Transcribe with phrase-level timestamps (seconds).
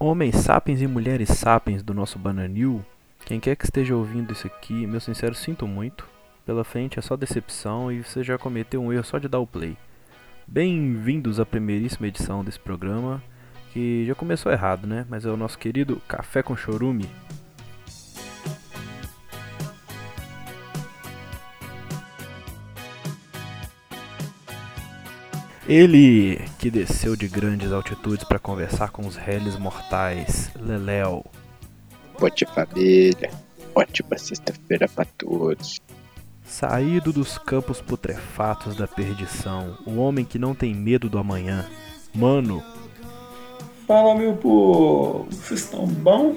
[0.00, 2.86] Homens sapiens e mulheres sapiens do nosso Bananil,
[3.24, 6.06] quem quer que esteja ouvindo isso aqui, meu sincero sinto muito.
[6.46, 9.46] Pela frente é só decepção e você já cometeu um erro só de dar o
[9.46, 9.76] play.
[10.46, 13.20] Bem-vindos à primeiríssima edição desse programa,
[13.72, 15.04] que já começou errado, né?
[15.10, 17.10] Mas é o nosso querido Café com Chorume.
[25.68, 31.22] Ele que desceu de grandes altitudes para conversar com os réis mortais, Leléo.
[32.18, 33.30] Bote família,
[33.74, 35.78] ótima sexta-feira para todos.
[36.42, 41.68] Saído dos campos putrefatos da perdição, o homem que não tem medo do amanhã,
[42.14, 42.62] Mano.
[43.86, 46.34] Fala meu povo, vocês estão bom?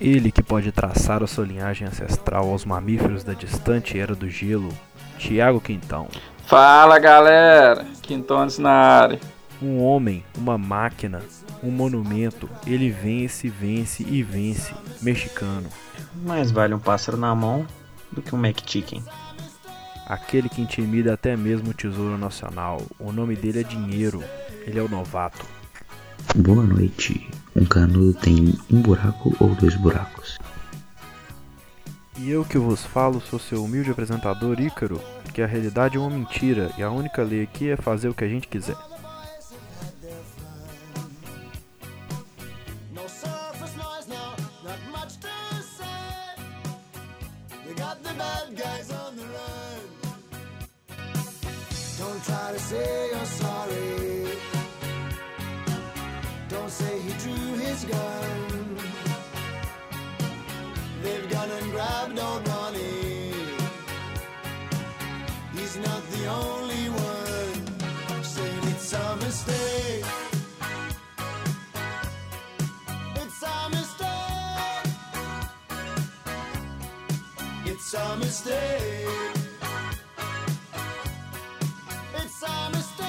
[0.00, 4.70] Ele que pode traçar a sua linhagem ancestral aos mamíferos da distante era do gelo,
[5.18, 6.08] Tiago Quintão.
[6.46, 9.20] Fala galera, Quintones na área.
[9.62, 11.22] Um homem, uma máquina,
[11.62, 15.68] um monumento, ele vence, vence e vence, mexicano.
[16.24, 17.66] Mais vale um pássaro na mão
[18.10, 19.04] do que um McChicken.
[20.06, 22.82] Aquele que intimida até mesmo o Tesouro Nacional.
[22.98, 24.24] O nome dele é Dinheiro,
[24.66, 25.46] ele é o novato.
[26.34, 27.28] Boa noite.
[27.54, 30.38] Um canudo tem um buraco ou dois buracos?
[32.18, 35.00] E eu que vos falo sou seu humilde apresentador Ícaro,
[35.32, 38.24] que a realidade é uma mentira e a única lei aqui é fazer o que
[38.24, 38.76] a gente quiser.
[61.02, 63.09] They've gone and grabbed old Ronnie.
[65.72, 68.24] He's not the only one.
[68.24, 70.04] Saying it's a mistake.
[73.14, 74.88] It's a mistake.
[77.66, 79.06] It's a mistake.
[82.16, 83.06] It's a mistake.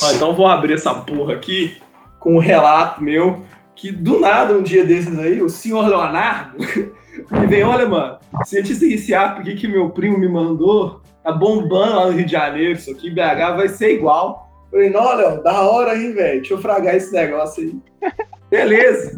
[0.00, 1.76] Ó, então vou abrir essa porra aqui
[2.20, 6.58] com um relato meu que do nada um dia desses aí, o senhor Leonardo
[7.32, 11.00] me vem, olha, mano, cientista iniciar, por que que meu primo me mandou?
[11.22, 14.48] Tá bombando lá no Rio de Janeiro, isso aqui, BH vai ser igual.
[14.70, 16.40] Falei, não, Léo, da hora, hein, velho?
[16.40, 18.10] Deixa eu fragar esse negócio aí.
[18.50, 19.16] Beleza.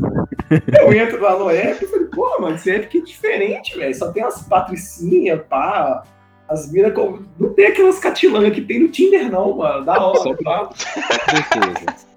[0.81, 3.95] Eu entro lá no app e falei, pô, mano, esse app que é diferente, velho.
[3.95, 6.03] Só tem umas patricinhas, pá.
[6.49, 6.93] As minas.
[6.93, 9.85] com- Não tem aquelas catilangas que tem no Tinder, não, mano.
[9.85, 10.69] Da hora, pá.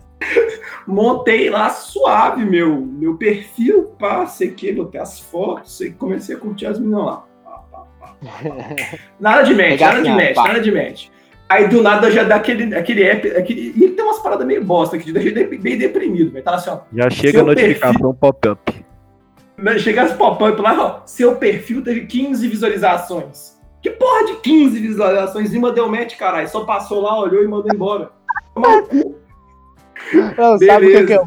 [0.88, 6.36] Montei lá suave meu, meu perfil, pá, sei que, botei as fotos, sei que comecei
[6.36, 7.24] a curtir as meninas lá.
[7.44, 8.98] Pá, pá, pá, pá, pá.
[9.20, 11.08] Nada de match, nada de match, nada de match.
[11.48, 14.64] Aí do nada já dá aquele, aquele app, aquele, e ele tem umas paradas meio
[14.64, 16.44] bosta que te deixa de- bem deprimido, velho.
[16.44, 16.80] Tá assim, ó.
[16.92, 18.86] Já chega a notificação pop-up.
[19.78, 21.06] Chega as pop-up lá, ó.
[21.06, 23.56] Seu perfil teve 15 visualizações.
[23.82, 25.54] Que porra de 15 visualizações?
[25.54, 26.50] E deu match, caralho.
[26.50, 28.10] Só passou lá, olhou e mandou embora.
[30.38, 31.20] Não, sabe o que?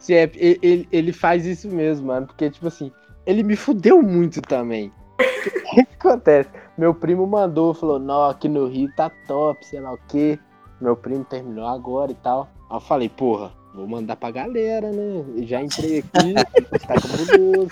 [0.00, 2.26] Esse app, ele, ele- faz isso mesmo, mano.
[2.26, 2.90] Porque, tipo assim,
[3.26, 4.92] ele me fudeu muito também.
[5.20, 6.48] O que, acontece?
[6.76, 10.38] Meu primo mandou, falou, não, aqui no Rio tá top, sei lá o quê.
[10.80, 12.48] Meu primo terminou agora e tal.
[12.70, 15.24] Aí eu falei, porra, vou mandar pra galera, né?
[15.36, 16.34] Eu já entrei aqui,
[16.86, 17.70] tá cabuloso.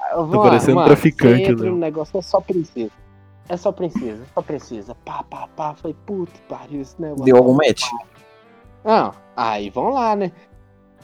[0.00, 1.72] Aí eu vou, parecendo mano, traficante, Léo.
[1.72, 2.92] no negócio, é só princesa.
[3.48, 4.96] É só princesa, é só princesa.
[5.04, 5.74] Pá, pá, pá.
[5.74, 7.24] Falei, puta que pariu esse negócio.
[7.24, 7.82] Deu algum match?
[8.86, 10.30] Não, aí vão lá, né?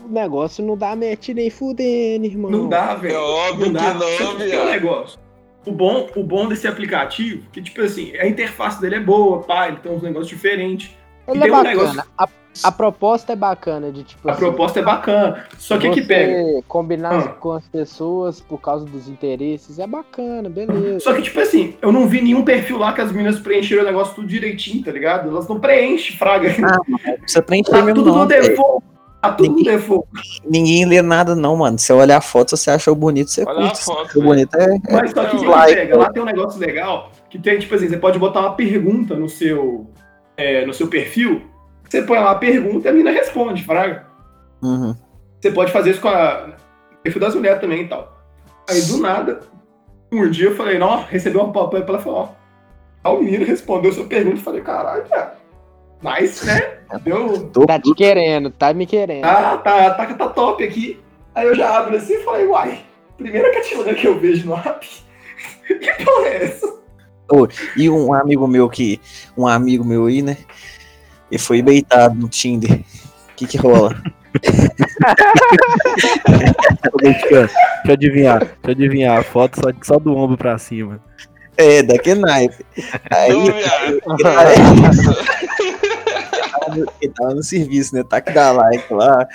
[0.03, 2.51] O negócio não dá match nem fudendo, irmão.
[2.51, 3.15] Não dá, velho.
[3.15, 3.93] É óbvio não dá.
[3.93, 5.19] que não, Sabe o que é o negócio.
[5.67, 9.69] O bom, o bom desse aplicativo, que tipo assim, a interface dele é boa, pá,
[9.69, 10.91] ele tem uns negócios diferentes.
[11.29, 11.71] Ele tem é um bacana.
[11.83, 12.29] negócio- A,
[12.63, 15.45] a proposta é bacana de tipo A assim, proposta é bacana.
[15.59, 16.63] Só que você que pega.
[16.69, 17.29] combinar Ah.
[17.29, 21.01] com as pessoas por causa dos interesses é bacana, beleza.
[21.01, 23.87] Só que, tipo assim, eu não vi nenhum perfil lá que as meninas preencheram o
[23.87, 25.29] negócio tudo direitinho, tá ligado?
[25.29, 26.49] Elas não preenchem, fraga.
[27.27, 28.19] Você preenche tá mesmo tudo não.
[28.21, 28.85] no default.
[29.23, 30.09] Tá tudo no Ninguém- default.
[30.45, 31.79] Ninguém lê nada não, mano.
[31.79, 33.79] Se você olhar a foto, você achou bonito, você Olha a curte.
[33.79, 34.27] Se foto, velho.
[34.27, 34.67] bonito é...
[34.91, 35.75] Mas só que o que like.
[35.75, 35.97] pega?
[35.97, 39.29] Lá tem um negócio legal que tem, tipo assim, você pode botar uma pergunta no
[39.29, 39.87] seu,
[40.37, 41.43] é, no seu perfil.
[41.93, 44.07] Você põe lá a pergunta e a menina responde, fraga.
[44.63, 44.97] Uhum.
[45.39, 46.55] Você pode fazer isso com a
[46.91, 48.17] o perfil das mulheres também e tal.
[48.67, 49.41] Aí do nada,
[50.11, 52.29] um dia eu falei, não, recebeu uma pop-up, ela falou, ó.
[53.05, 55.37] Aí o menino respondeu sua pergunta e falei, caralho, cara.
[56.03, 56.79] Nice, né?
[57.03, 57.51] Deu.
[57.51, 59.27] Tô Tá te querendo, tá me querendo.
[59.27, 60.99] Ah, tá, tá, tá top aqui.
[61.35, 62.81] Aí eu já abro assim e falei, uai,
[63.19, 64.89] primeira catilana que eu vejo no app.
[65.69, 66.73] que porra é essa?
[67.31, 67.47] Ô,
[67.77, 68.99] e um amigo meu que.
[69.37, 70.39] Um amigo meu aí, né?
[71.33, 72.73] Ele foi beitado no Tinder.
[72.73, 73.97] O que que rola?
[77.01, 77.49] Deixa eu
[77.93, 79.19] adivinhar, deixa eu adivinhar.
[79.19, 81.01] A foto só, só do ombro pra cima.
[81.57, 82.65] É, daquele naipe.
[83.11, 83.47] Aí, Não,
[87.01, 88.03] ele tava no- serviço, né?
[88.09, 89.27] Tá que dá like lá.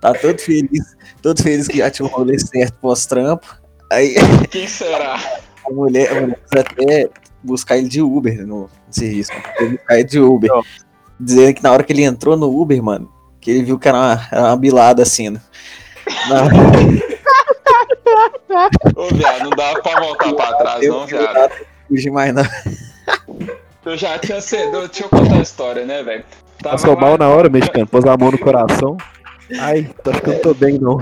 [0.00, 0.96] Tá todo feliz.
[1.20, 3.46] Todo feliz que já tinha um rolê certo pós-trampo.
[3.90, 4.14] Aí
[4.50, 5.18] Quem será?
[5.68, 7.08] a mulher, a mulher até
[7.42, 9.30] buscar ele de Uber no, no serviço.
[9.60, 10.50] Buscar ele de Uber.
[11.20, 13.98] Dizendo que na hora que ele entrou no Uber, mano, que ele viu que era
[13.98, 15.40] uma, era uma bilada assim, né?
[16.28, 16.44] Na-
[18.96, 21.52] Ô, viado, não dava pra voltar pra trás, não, viado.
[21.88, 22.42] Fugir mais não.
[23.84, 26.24] Eu já tinha cedo, deixa eu contar a história, né, velho?
[26.62, 27.86] Tava Passou mal na hora, mexicano.
[27.86, 28.96] Pôs a mão no coração.
[29.58, 30.98] Ai, tô que eu não tô bem, não.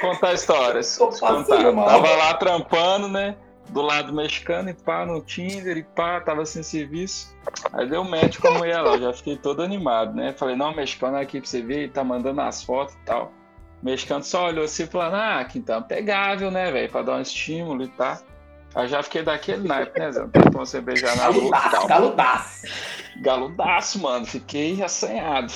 [0.00, 0.82] contar a história.
[0.82, 1.72] se- Tô se passando contar.
[1.72, 1.86] mal.
[1.86, 3.34] Tava lá trampando, né?
[3.74, 7.36] Do lado mexicano e pá, no Tinder e pá, tava sem serviço.
[7.72, 10.32] Aí deu match com a mulher lá, já fiquei todo animado, né?
[10.32, 13.32] Falei, não, mexicano aqui pra você ver, tá mandando as fotos e tal.
[13.82, 16.88] O mexicano só olhou assim e falou, ah, que então pegável, né, velho?
[16.88, 18.20] Pra dar um estímulo e tá.
[18.76, 20.24] Aí já fiquei daquele naipe, né, Zé?
[20.28, 22.66] Tentou você beijar na boca Galudaço, galudaço.
[23.22, 24.24] Galudaço, mano.
[24.24, 25.52] Fiquei assanhado.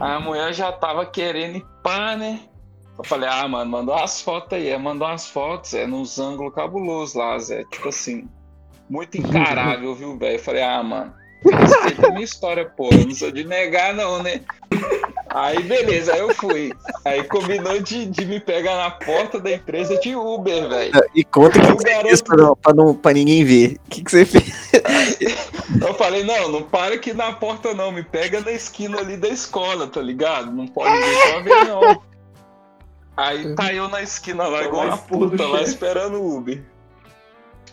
[0.00, 2.40] Aí a mulher já tava querendo ir pá, né?
[2.98, 4.68] Eu falei, ah, mano, mandou umas fotos aí.
[4.68, 7.64] Ela mandou umas fotos, é, nos ângulos cabulosos lá, Zé.
[7.70, 8.28] Tipo assim,
[8.88, 10.36] muito encarável, viu, velho?
[10.36, 11.12] Eu falei, ah, mano,
[11.44, 12.88] respeita minha história, pô.
[12.90, 14.40] Eu não sou de negar, não, né?
[15.28, 16.72] Aí, beleza, aí eu fui.
[17.04, 20.92] Aí combinou de, de me pegar na porta da empresa de Uber, velho.
[21.14, 23.78] E conta o que que você garoto- fez pra, não, pra, não, pra ninguém ver.
[23.86, 24.72] O que, que você fez?
[25.86, 29.28] Eu falei, não, não para aqui na porta não, me pega na esquina ali da
[29.28, 30.50] escola, tá ligado?
[30.50, 32.02] Não pode vir só ver não.
[33.16, 36.62] Aí tá eu na esquina lá, igual lá uma puta, lá esperando o Uber.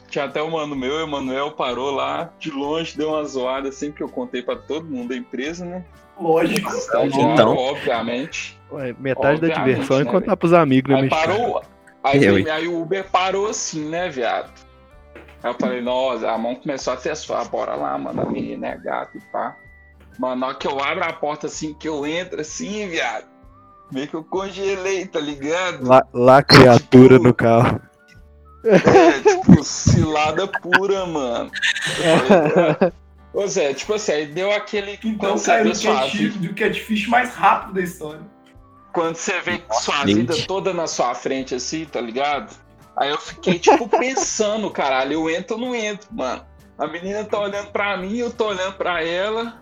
[0.10, 3.92] Tinha até o mano meu, o Emanuel parou lá, de longe, deu uma zoada assim
[3.92, 5.84] que eu contei pra todo mundo da empresa, né?
[6.20, 6.70] Lógico.
[6.70, 7.58] Estagiário, Então.
[7.58, 8.60] obviamente.
[8.72, 11.62] Ué, metade da Obviamente, diversão é né, contar pros amigos, né, Aí parou.
[12.04, 14.52] Aí, Eu, aí o Uber parou assim, né, viado?
[15.42, 18.78] Aí eu falei, nossa, a mão começou a testar, bora lá, mano, a menina é
[18.78, 19.58] gato e pá.
[20.20, 23.26] Mano, na hora que eu abro a porta assim, que eu entro assim, viado,
[23.94, 25.88] meio que eu congelei, tá ligado?
[25.88, 27.80] Lá, lá criatura no carro.
[28.66, 31.52] É, tipo, cilada pura, mano.
[33.34, 35.00] Ô Zé, tipo assim, aí deu aquele.
[35.04, 38.22] Então no sua catfish, do catfish mais rápido da história.
[38.94, 40.14] quando você vê sua gente.
[40.14, 42.56] vida toda na sua frente, assim, tá ligado?
[42.96, 46.46] Aí eu fiquei, tipo, pensando, caralho, eu entro ou não entro, mano.
[46.78, 49.62] A menina tá olhando pra mim, eu tô olhando pra ela.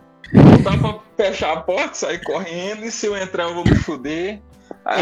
[0.63, 3.75] Não dá pra fechar a porta, sair correndo, e se eu entrar eu vou me
[3.75, 4.41] fuder.
[4.85, 5.01] Aí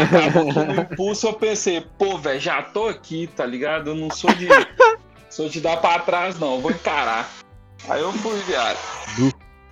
[0.74, 3.90] no impulso eu pensei, pô, velho, já tô aqui, tá ligado?
[3.90, 4.48] Eu não sou de.
[5.30, 7.28] sou de dar pra trás, não, vou encarar.
[7.88, 8.78] Aí eu fui, viado.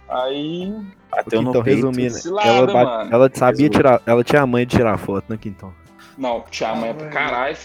[0.08, 0.72] Aí.
[1.10, 1.76] Bateu no Então, peito.
[1.86, 3.14] resumindo, Cilada, ela, bate- mano.
[3.14, 4.00] ela sabia tirar.
[4.06, 5.72] Ela tinha a mãe de tirar foto, né, Quintão?
[6.16, 7.56] Não, tinha mãe pra caralho.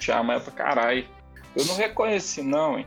[0.00, 1.04] Tinha mãe pra caralho.
[1.56, 2.86] Eu não reconheci, não, hein?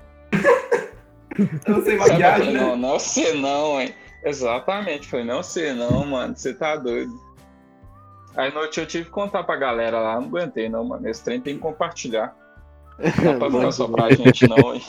[1.68, 2.76] Eu não sei maquiagem, não, né?
[2.76, 3.94] não sei não, hein?
[4.24, 6.36] Exatamente, foi não sei não, mano.
[6.36, 7.12] Você tá doido.
[8.36, 11.08] Aí noite eu tive que contar pra galera lá, não aguentei não, mano.
[11.08, 12.36] Esse trem tem que compartilhar.
[13.00, 14.82] Não dá pra ficar só pra gente não, hein?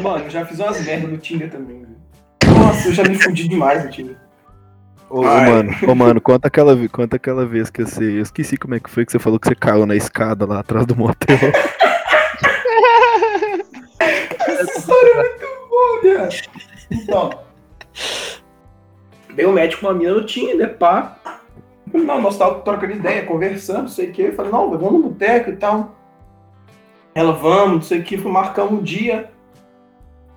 [0.00, 1.96] Mano, eu já fiz umas merdas no Tinder também, velho.
[2.44, 4.16] Nossa, eu já me fudi demais no Tinder.
[5.10, 8.04] Ô, ô, mano, ô, mano, conta aquela, conta aquela vez que você.
[8.04, 10.60] Eu esqueci como é que foi que você falou que você caiu na escada lá
[10.60, 11.38] atrás do motel.
[14.46, 16.34] Essa história é muito boa, viado.
[16.90, 17.47] Então, dei um match
[19.80, 21.16] com uma mina no Tinder, pá.
[21.90, 24.32] Falei, Não, nós tava trocando ideia, conversando, não sei o quê.
[24.32, 25.94] Falei, não, vamos no boteco e tal.
[27.14, 29.30] Ela, vamos, não sei o que, fui marcando um dia.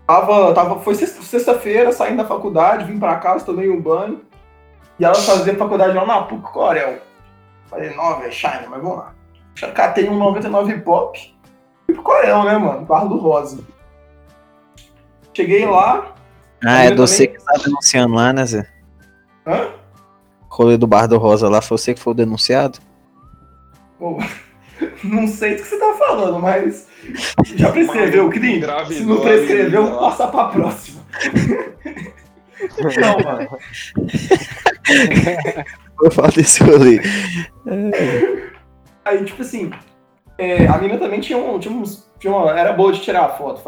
[0.08, 4.22] Tava, tava, foi sexta- sexta-feira, saindo da faculdade, vim pra casa, tomei um banho.
[5.00, 7.00] E ela fazia faculdade lá na PUC Corel.
[7.68, 9.14] Falei, não, velho, China, mas vamos lá.
[9.56, 11.36] Já catei um 99 pop.
[11.86, 12.86] Fui pro Corel, né, mano?
[12.86, 13.64] Barra do Rosa.
[15.34, 16.14] Cheguei lá.
[16.66, 18.68] Ah, é Eu você também- que tá denunciando lá, né, Zé?
[19.46, 19.70] Hã?
[20.50, 22.80] Rolê do Bar do Rosa lá, foi você que foi o denunciado?
[23.98, 24.18] Pô,
[25.04, 26.88] não sei do que você tá falando, mas.
[27.56, 28.62] Já prescreveu o crime?
[28.88, 30.10] Se não prescreveu, menina lá.
[30.10, 31.02] passa pra próxima.
[33.00, 33.58] não, mano.
[36.02, 37.00] Eu falo desse rolê.
[39.06, 39.72] Aí, tipo assim,
[40.38, 43.30] é, a mina também tinha, um, tinha, uns, tinha uma, era boa de tirar a
[43.30, 43.62] foto.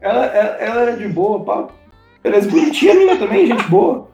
[0.00, 1.68] Ela, ela, ela era de boa, pá.
[2.22, 4.08] Beleza, bonitinha a mina também, gente boa.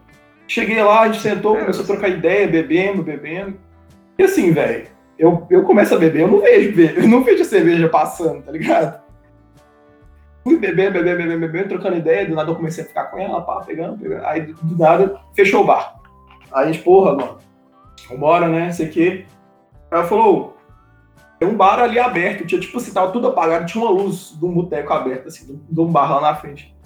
[0.47, 3.57] Cheguei lá, a gente sentou, começou a trocar ideia, bebendo, bebendo.
[4.19, 4.87] E assim, velho,
[5.19, 8.43] eu, eu começo a beber, eu não vejo, ve- eu não vejo a cerveja passando,
[8.43, 9.03] tá ligado?
[10.43, 12.27] Fui bebendo, bebendo, bebendo, bebendo, trocando ideia.
[12.27, 14.27] Do nada eu comecei a ficar com ela, pá, pegando, pegando.
[14.27, 15.99] Aí do, nada fechou o bar.
[16.53, 17.39] Aí a gente, porra, mano,
[18.11, 18.71] vambora, né?
[18.71, 19.25] Sei que.
[19.91, 20.59] Aí ela falou,
[21.41, 22.45] tem um bar ali aberto.
[22.47, 23.65] Tinha, tipo assim, tava tudo apagado.
[23.65, 26.77] Tinha uma luz de um boteco aberto, assim, de um bar lá na frente.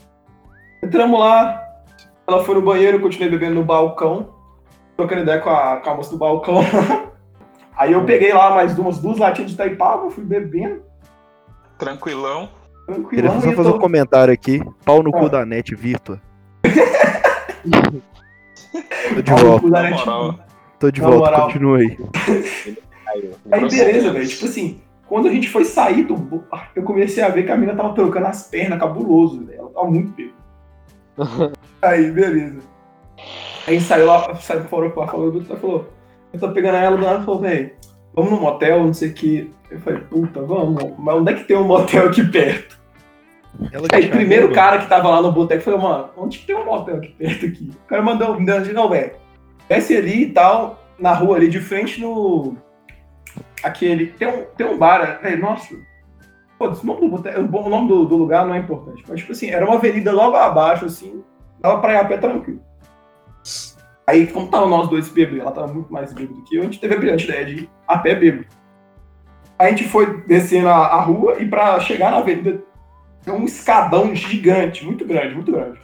[0.81, 1.65] Entramos lá.
[2.29, 4.35] Ela foi no banheiro, continuei bebendo no balcão.
[4.97, 6.57] Trocando ideia com a, com a moça do balcão.
[7.77, 10.83] Aí eu peguei lá mais umas duas latinhas de Taipava, fui bebendo,
[11.79, 12.49] Tranquilão.
[12.87, 13.09] tranquilão.
[13.11, 14.61] Queria só fazer tô- um comentário aqui.
[14.85, 15.29] Pau no cu Ah.
[15.29, 16.21] da net, Virtua.
[19.15, 20.39] Tô de Pau no volta, cu Na moral.
[20.79, 21.47] tô de Na volta, moral.
[21.47, 21.99] continua aí.
[23.51, 24.27] Aí beleza, velho.
[24.29, 27.57] Tipo assim, quando a gente foi sair do bar, eu comecei a ver que a
[27.57, 29.61] mina tava trocando as pernas, cabuloso, velho.
[29.61, 30.37] Ela tava muito bêbada.
[31.83, 32.61] Aí, beleza.
[33.67, 35.89] Aí saiu lá, saiu fora, falou, falou, falou,
[36.33, 37.71] eu tô pegando ela do e falou, velho,
[38.15, 39.53] vamos no motel, não sei o que.
[39.71, 42.79] Eu falei, puta, vamos, mas onde é que tem um motel aqui perto?
[43.73, 46.65] Ela Aí, primeiro cara que tava lá no boteco falou, mano, onde que tem um
[46.65, 47.71] motel aqui perto aqui?
[47.85, 49.13] O cara mandou, não, não, velho,
[49.69, 52.57] desce ali e tal, na rua ali de frente no.
[53.63, 54.09] Aquele.
[54.13, 55.75] Tem um, tem um bar, velho, nossa.
[56.59, 59.05] Pô, o nome, do, boteco- o nome do, do lugar não é importante.
[59.09, 61.23] Mas, tipo assim, era uma avenida logo abaixo, assim,
[61.61, 62.61] dava pra ir a pé tranquilo.
[64.07, 66.81] Aí, como tava nós dois bêbados, ela tava muito mais bêbada que eu, a gente
[66.81, 68.47] teve a brilhante ideia de ir a pé bêbado.
[69.59, 72.63] Aí a gente foi descendo a, a rua e pra chegar na avenida
[73.25, 75.79] tem um escadão gigante, muito grande, muito grande.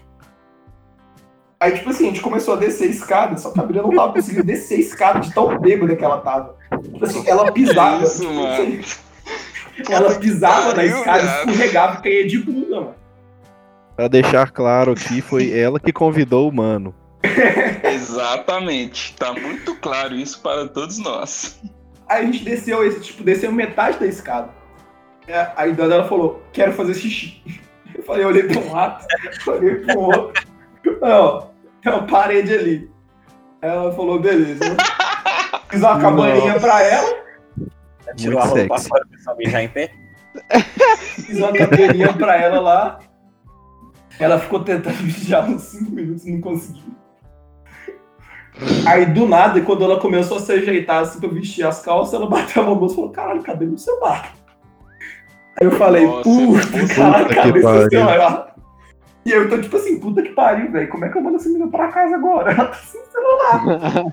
[1.61, 3.91] Aí, tipo assim, a gente começou a descer a escada, só que a Bruna não
[3.95, 6.57] tava conseguindo descer a escada de tão bêbada que ela tava.
[6.83, 8.03] Tipo assim, ela pisava.
[8.05, 8.49] Isso, tipo mano?
[8.53, 8.81] assim,
[9.89, 12.95] ela pisava na escada, escorregava e caía de bunda, mano.
[13.97, 16.95] Pra deixar claro aqui, foi ela que convidou o mano.
[17.85, 19.15] Exatamente.
[19.17, 21.61] Tá muito claro isso para todos nós.
[22.09, 24.51] Aí a gente desceu, esse, tipo, desceu metade da escada.
[25.27, 27.43] É, Aí a dona ela falou, quero fazer xixi.
[27.95, 29.07] Eu falei, eu olhei pra um lado,
[29.47, 30.47] olhei pro outro.
[31.01, 31.51] Não,
[31.81, 32.91] tem uma parede ali.
[33.63, 34.77] Ela falou, beleza.
[35.71, 37.24] Fiz uma cabaninha pra ela,
[38.17, 38.89] Tirou a roupa pra sexy.
[38.89, 39.91] fora, o pessoal mijar em pé.
[41.17, 42.99] fiz uma cabaninha pra ela lá.
[44.19, 46.95] Ela ficou tentando mijar uns 5 minutos e não conseguiu.
[48.87, 52.29] Aí do nada, quando ela começou a se ajeitar assim pra vestir as calças, ela
[52.29, 54.33] bateu a mão no bolso e falou: caralho, cadê meu celular?
[55.61, 57.91] Aí eu falei, Nossa, puta, caralho, cadê que seu pariu.
[57.91, 58.55] celular?
[59.27, 60.89] E eu tô tipo assim, puta que pariu, velho.
[60.89, 62.53] Como é que eu mando essa menina pra casa agora?
[62.53, 64.05] Ela tá sem celular.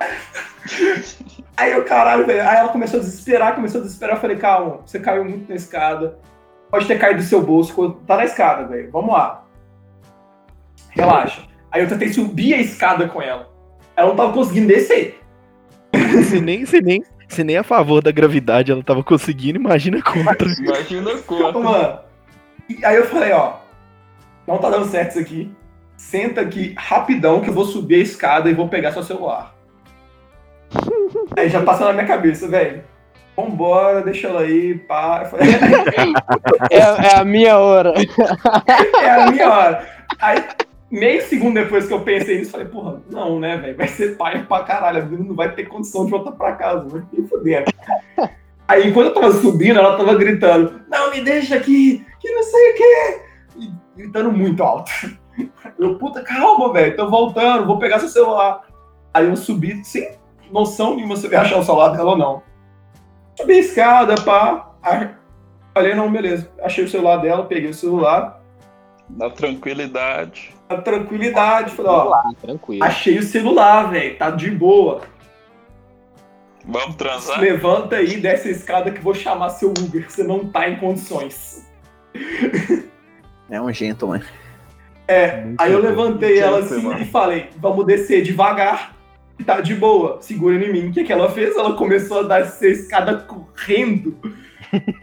[1.60, 2.40] Aí eu, caralho, velho.
[2.40, 4.16] Aí ela começou a desesperar, começou a desesperar.
[4.16, 6.18] Eu falei, calma, você caiu muito na escada.
[6.70, 7.90] Pode ter caído do seu bolso.
[8.06, 8.90] Tá na escada, velho.
[8.90, 9.44] Vamos lá.
[10.88, 11.42] Relaxa.
[11.70, 13.50] Aí eu tentei subir a escada com ela.
[13.94, 15.20] Ela não tava conseguindo descer.
[16.24, 20.48] Se nem, se, nem, se nem a favor da gravidade ela tava conseguindo, imagina contra.
[20.58, 21.62] Imagina quanto.
[21.62, 21.98] Mano.
[22.82, 23.56] Aí eu falei, ó.
[24.46, 25.52] Não tá dando certo isso aqui.
[25.96, 29.59] Senta aqui rapidão que eu vou subir a escada e vou pegar seu celular.
[31.36, 32.82] Aí já passou na minha cabeça, velho.
[33.36, 35.24] Vambora, deixa ela aí, pá.
[35.24, 35.48] Falei,
[36.70, 37.94] É, é a minha hora.
[39.02, 39.88] é a minha hora.
[40.20, 40.44] Aí,
[40.90, 43.76] meio segundo depois que eu pensei nisso, falei, porra, não, né, velho?
[43.76, 45.02] Vai ser pai pra caralho.
[45.02, 46.88] A menina não vai ter condição de voltar pra casa.
[46.88, 47.64] Vai ter fuder.
[48.68, 52.70] Aí, quando eu tava subindo, ela tava gritando, não, me deixa aqui, que não sei
[52.70, 53.20] o quê.
[53.56, 54.92] E gritando muito alto.
[55.78, 58.60] Eu, puta, calma, velho, tô voltando, vou pegar seu celular.
[59.12, 60.19] Aí eu subi sem
[60.52, 62.42] noção nenhuma se eu ia achar o celular dela ou não.
[63.38, 64.70] Subi a escada, pá.
[65.74, 66.50] Falei, não, beleza.
[66.62, 68.40] Achei o celular dela, peguei o celular.
[69.08, 70.54] Na tranquilidade.
[70.68, 72.84] Na tranquilidade, falei, ó, Tranquilo.
[72.84, 75.00] achei o celular, velho, tá de boa.
[76.64, 77.40] Vamos transar?
[77.40, 80.68] Levanta aí, desce a escada que eu vou chamar seu Uber, que você não tá
[80.68, 81.66] em condições.
[83.48, 84.22] É um gentleman.
[85.08, 88.94] É, aí eu levantei Muito ela assim e falei, vamos descer devagar,
[89.44, 90.88] tá de boa, segura em mim.
[90.88, 91.56] O que, que ela fez?
[91.56, 94.16] Ela começou a descer a escada correndo.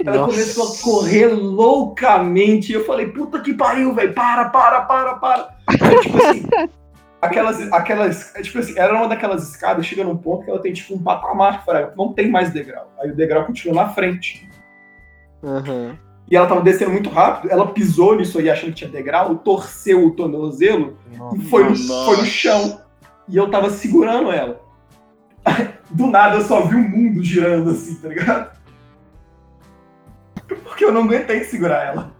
[0.06, 0.32] Ela Nossa.
[0.32, 2.72] começou a correr loucamente.
[2.72, 5.50] Eu falei, puta que pariu, velho, para, para, para, para.
[5.68, 6.46] Aí, tipo assim,
[7.22, 10.74] aquelas, aquelas, é, tipo assim, era uma daquelas escadas, chega num ponto que ela tem
[10.74, 12.92] tipo um patamar, fora, não tem mais degrau.
[13.00, 14.48] Aí o degrau continua na frente.
[15.44, 15.98] Aham.
[16.30, 20.06] E ela tava descendo muito rápido, ela pisou nisso aí achando que tinha degrau, torceu
[20.06, 20.98] o tornozelo
[21.34, 22.06] e foi no, Nossa.
[22.06, 22.82] foi no chão.
[23.28, 24.62] E eu tava segurando ela.
[25.90, 28.58] Do nada eu só vi o mundo girando assim, tá ligado?
[30.64, 32.12] Porque eu não aguentei segurar ela.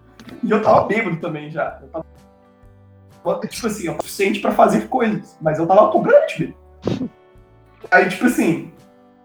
[0.42, 1.78] E eu tava bêbado também já.
[1.82, 5.36] Eu tava, tipo assim, o suficiente pra fazer coisas.
[5.40, 6.38] Mas eu tava completamente
[6.84, 7.10] bêbado.
[7.90, 8.72] Aí, tipo assim,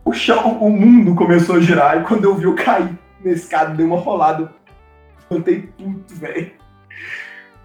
[0.05, 2.01] o chão, o mundo começou a girar.
[2.01, 4.53] E quando eu vi eu cair na escada, dei uma rolada
[5.33, 6.51] Voltei puto, velho.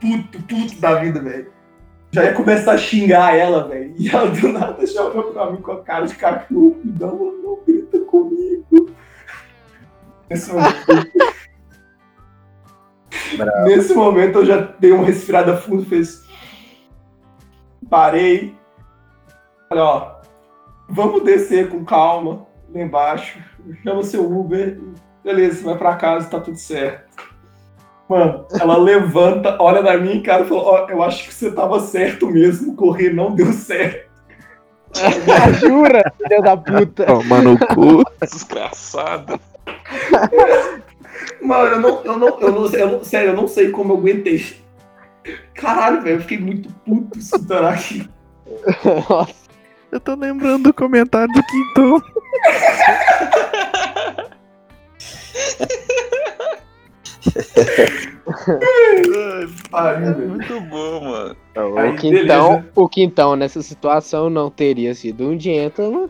[0.01, 1.53] Puto, puto da vida, velho.
[2.11, 3.95] Já ia começar a xingar ela, velho.
[3.99, 6.81] E ela do nada já olhou pra mim com a cara de cachorro.
[6.85, 8.91] Não, não grita comigo.
[10.31, 10.77] Nesse momento,
[13.65, 16.27] nesse momento eu já dei uma respirada fundo, fez.
[17.89, 18.55] Parei.
[19.69, 20.17] Falei, ó,
[20.89, 23.39] vamos descer com calma lá embaixo.
[23.83, 24.81] Chama seu Uber.
[25.23, 27.28] Beleza, vai pra casa, tá tudo certo.
[28.09, 31.79] Mano, ela levanta, olha na minha cara e fala: Ó, eu acho que você tava
[31.81, 34.09] certo mesmo, correr não deu certo.
[35.61, 37.05] Jura, filha da puta.
[37.05, 38.03] Toma no cu.
[38.23, 39.39] Desgraçado.
[41.43, 43.99] Mano, eu não, eu não, eu não, eu não- sério, eu não sei como eu
[43.99, 44.57] aguentei.
[45.55, 48.09] Caralho, velho, eu fiquei muito puto escutando aqui.
[49.11, 49.35] Nossa,
[49.93, 52.03] Eu tô lembrando do comentário do Quintão.
[60.01, 60.29] Velho.
[60.29, 61.37] Muito bom, mano.
[61.77, 62.69] Aí, o Quintão, beleza.
[62.75, 66.09] o Quintão nessa situação não teria sido um gentleman.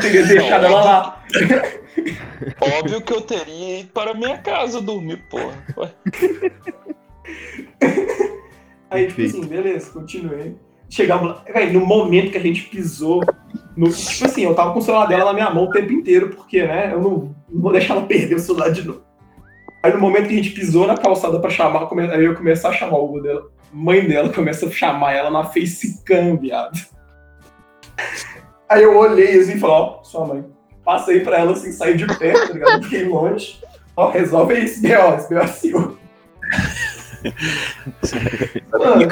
[0.00, 1.22] Teria deixado ela lá.
[2.60, 5.64] Óbvio que eu teria ido para minha casa dormir, porra.
[8.90, 10.56] Aí, tipo assim, beleza, continuei.
[10.88, 13.22] Chegamos lá, no momento que a gente pisou,
[13.76, 16.30] no, tipo assim, eu tava com o celular dela na minha mão o tempo inteiro,
[16.30, 19.02] porque, né, eu não, não vou deixar ela perder o celular de novo.
[19.82, 22.68] Aí no momento que a gente pisou na calçada pra chamar, come- aí eu comecei
[22.68, 26.78] a chamar o Uber dela, mãe dela começa a chamar ela na facecam, viado.
[28.68, 30.44] Aí eu olhei assim e falei, ó, sua mãe.
[30.84, 32.82] Passei pra ela assim, saí de perto, tá ligado?
[32.84, 33.58] Fiquei longe.
[33.96, 35.38] Ó, resolve isso, B.O., esse B.O.
[35.38, 35.98] é seu.
[38.78, 39.08] Mano,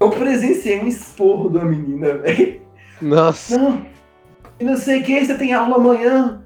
[0.00, 2.60] eu presenciei um esporro da menina, velho.
[3.00, 3.86] Nossa, Não,
[4.58, 6.41] e não sei o que, você tem aula amanhã.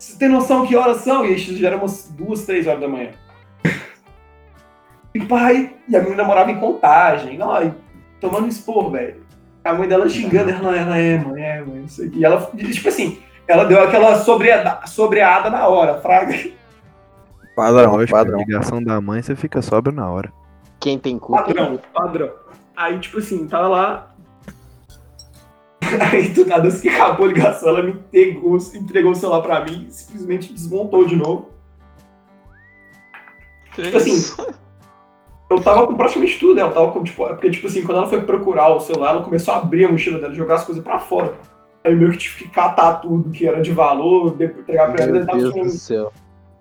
[0.00, 1.26] Você tem noção que horas são?
[1.26, 3.10] E isso já era umas duas, três horas da manhã.
[5.14, 7.74] E pai, e a menina morava em contagem, não, e
[8.18, 9.22] tomando esporro, velho.
[9.62, 12.18] A mãe dela xingando, ela, ela é, mãe, é, mãe, não sei o que.
[12.20, 16.34] E ela, tipo assim, ela deu aquela sobreada, sobreada na hora, fraga.
[17.54, 18.38] Padrão, Lógico, a padrão.
[18.38, 20.32] ligação da mãe, você fica sóbrio na hora.
[20.78, 21.42] quem tem culpa?
[21.42, 22.30] Padrão, padrão.
[22.74, 24.14] Aí, tipo assim, tava lá.
[26.12, 29.64] Aí, do nada, assim que acabou a ligação, ela me entregou, entregou o celular pra
[29.64, 31.50] mim e simplesmente desmontou de novo.
[33.74, 34.46] que Tipo assim, isso?
[35.50, 36.62] Eu tava com praticamente tudo, né?
[36.62, 39.22] Eu tava com, tipo, é porque, tipo assim, quando ela foi procurar o celular, ela
[39.22, 41.34] começou a abrir a mochila dela, jogar as coisas pra fora.
[41.82, 45.12] Aí meio que tive que catar tudo que era de valor, entregar pra ela.
[45.12, 46.12] Meu Deus com- do céu.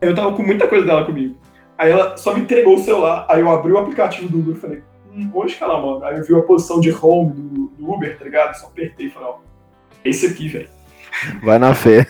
[0.02, 1.36] Eu tava com muita coisa dela comigo.
[1.78, 4.60] Aí ela só me entregou o celular, aí eu abri o aplicativo do Uber e
[4.60, 4.84] falei,
[5.34, 6.08] onde que ela manda?
[6.08, 8.56] Aí eu vi a posição de home do, do Uber, tá ligado?
[8.56, 9.38] Só apertei e falei, ó,
[10.04, 10.69] é esse aqui, velho.
[11.43, 12.06] Vai na fé.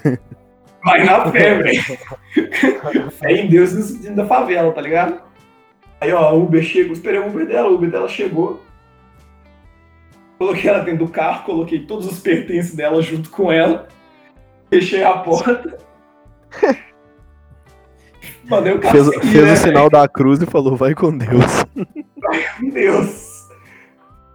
[0.84, 3.12] Vai na fé, velho.
[3.12, 5.22] Fé em Deus da favela, tá ligado?
[6.00, 8.62] Aí, ó, o Uber chegou, esperei o Uber dela, o Uber dela chegou.
[10.38, 13.90] Coloquei ela dentro do carro, coloquei todos os pertences dela junto com ela.
[14.70, 15.78] Fechei a porta.
[18.50, 21.66] Mandei o Fez, fez né, o sinal da cruz e falou, vai com Deus.
[22.60, 23.30] Meu Deus.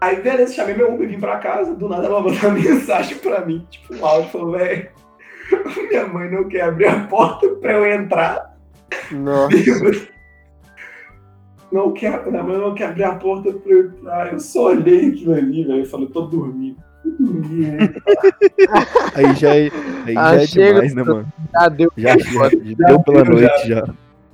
[0.00, 1.74] Aí, beleza, chamei meu Uber, vim pra casa.
[1.74, 4.88] Do nada ela mandou uma mensagem pra mim, tipo um áudio, falou, velho,
[5.88, 8.54] minha mãe não quer abrir a porta pra eu entrar.
[9.10, 9.56] Nossa,
[11.72, 14.32] Não quer, minha mãe não quer abrir a porta pra eu entrar.
[14.32, 16.76] Eu só olhei aquilo ali, velho, e falei, tô dormindo.
[17.02, 17.94] Tô dormindo.
[19.14, 19.70] Aí já é,
[20.06, 21.26] aí Ah, já é chega, demais, né, mano?
[21.52, 21.92] já deu.
[21.96, 23.84] Já, já, já deu pela noite já.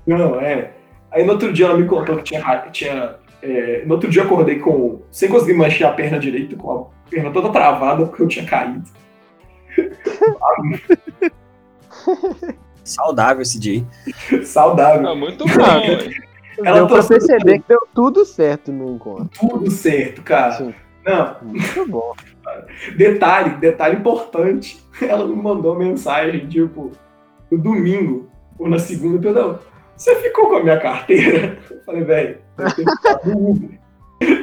[0.07, 0.73] Não, é.
[1.11, 2.59] Aí no outro dia ela me contou que tinha.
[2.73, 5.01] tinha é, no outro dia eu acordei com.
[5.11, 8.83] sem conseguir manchar a perna direita, com a perna toda travada, porque eu tinha caído.
[12.85, 13.85] Saudável esse dia.
[14.45, 15.09] Saudável.
[15.09, 16.65] Ah, muito bom.
[16.65, 19.31] Ela deu pra perceber que deu tudo certo no encontro.
[19.39, 20.53] Tudo certo, cara.
[20.53, 22.13] Sim, Não, muito bom.
[22.97, 24.83] detalhe, detalhe importante.
[25.01, 26.91] Ela me mandou mensagem, tipo,
[27.51, 29.59] no domingo ou na segunda, perdão.
[30.01, 31.59] Você ficou com a minha carteira?
[31.71, 33.79] Eu falei, velho, eu tenho que ficar no Uber.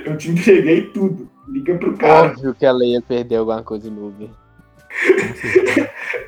[0.05, 1.27] Eu te entreguei tudo.
[1.47, 2.27] Liga pro cara.
[2.27, 4.29] Óbvio que ela ia perder alguma coisa no Uber.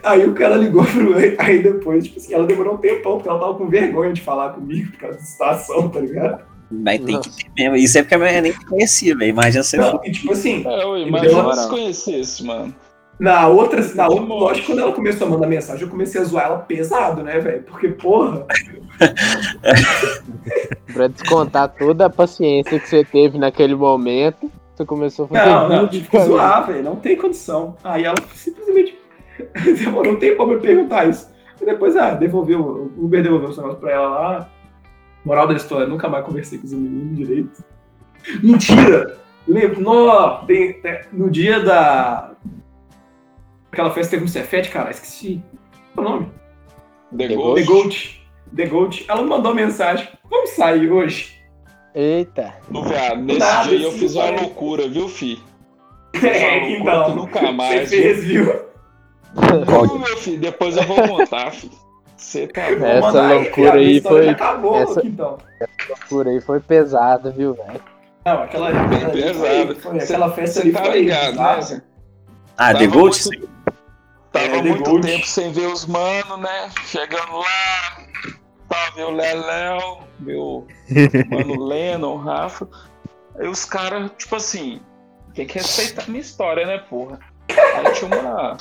[0.04, 1.14] Aí o cara ligou pro.
[1.38, 4.50] Aí depois, tipo assim, ela demorou um tempão, porque ela tava com vergonha de falar
[4.54, 6.44] comigo por causa da situação, tá ligado?
[6.72, 7.30] Mas tem Nossa.
[7.30, 7.76] que ter mesmo.
[7.76, 9.30] Isso é porque a minha nem conhecia, velho.
[9.30, 12.74] Imagina você Não, e tipo assim, É, eu deu- se conhecesse, mano.
[13.20, 16.46] Na outra, na outra, lógico, quando ela começou a mandar mensagem, eu comecei a zoar
[16.46, 17.64] ela pesado, né, velho?
[17.64, 18.46] Porque, porra,
[20.94, 25.70] Pra descontar toda a paciência que você teve naquele momento, você começou a fazer Não,
[25.70, 26.06] não, mim.
[26.26, 26.84] zoar, velho.
[26.84, 27.76] Não tem condição.
[27.84, 28.98] Aí ela simplesmente
[29.78, 31.30] demorou um tempo pra me perguntar isso.
[31.62, 32.60] E depois, ah, devolveu,
[32.98, 34.50] o Uber devolveu os negócios pra ela lá.
[35.26, 37.64] Moral da história, nunca mais conversei com os meninos direito.
[38.42, 39.18] Mentira!
[39.48, 42.32] Lembro, no, tem- tem- no dia da.
[43.72, 45.42] Aquela festa teve no Cefete, cara, esqueci.
[45.96, 46.32] Qual é o nome?
[47.18, 47.56] The The Ghost.
[47.66, 48.22] The Gold.
[48.56, 49.06] The Gold.
[49.08, 50.08] Ela me mandou mensagem.
[50.30, 51.38] Vamos sair hoje.
[51.94, 52.54] Eita.
[52.74, 54.38] Ô, viado, nesse Nada, dia eu assim, fiz uma pai.
[54.42, 55.42] loucura, viu, fi?
[56.24, 57.16] É, loucura então.
[57.16, 58.46] nunca mais, Você fez, viu?
[59.36, 61.74] Não, meu filho, depois eu vou contar, filho.
[62.18, 62.86] Você tá bom.
[62.86, 65.38] Essa loucura aí foi- Acabou, essa- então.
[66.10, 67.82] Por aí foi pesado, viu, velho?
[68.26, 69.36] Não, aquela, aquela ali pesado.
[69.40, 71.82] foi, foi- aquela festa ali tá foi ligado, né?
[72.58, 73.18] Ah, The Gold?
[73.28, 73.50] muito-
[74.32, 75.08] Tava É, muito Gold.
[75.08, 76.70] tempo sem ver os mano, né?
[76.86, 77.98] Chegando lá,
[78.68, 80.68] tava o Leléo, meu
[81.30, 82.68] mano Lennon, o Rafa.
[83.40, 84.82] Aí os caras, tipo assim,
[85.34, 87.20] tem que respeitar a minha história, né, porra?
[87.50, 88.58] Aí tinha uma.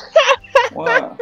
[0.73, 1.17] uma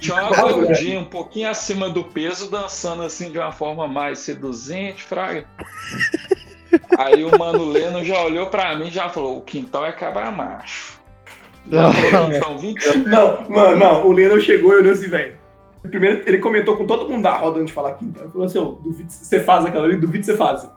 [0.00, 5.02] tinha uma gordinha um pouquinho acima do peso, dançando assim de uma forma mais seduzente,
[5.04, 5.46] fraga.
[6.98, 10.30] Aí o mano Leno já olhou pra mim e já falou: o quintal é cabra
[10.32, 10.95] macho.
[12.58, 14.06] 20 Não, mano, não.
[14.06, 15.34] O Lennon chegou e olhou assim, velho.
[15.82, 18.20] Primeiro, ele comentou com todo mundo da roda antes de falar quinta.
[18.20, 20.68] Ele falou assim, ô, duvido que você faz aquela ali, duvido que você faz.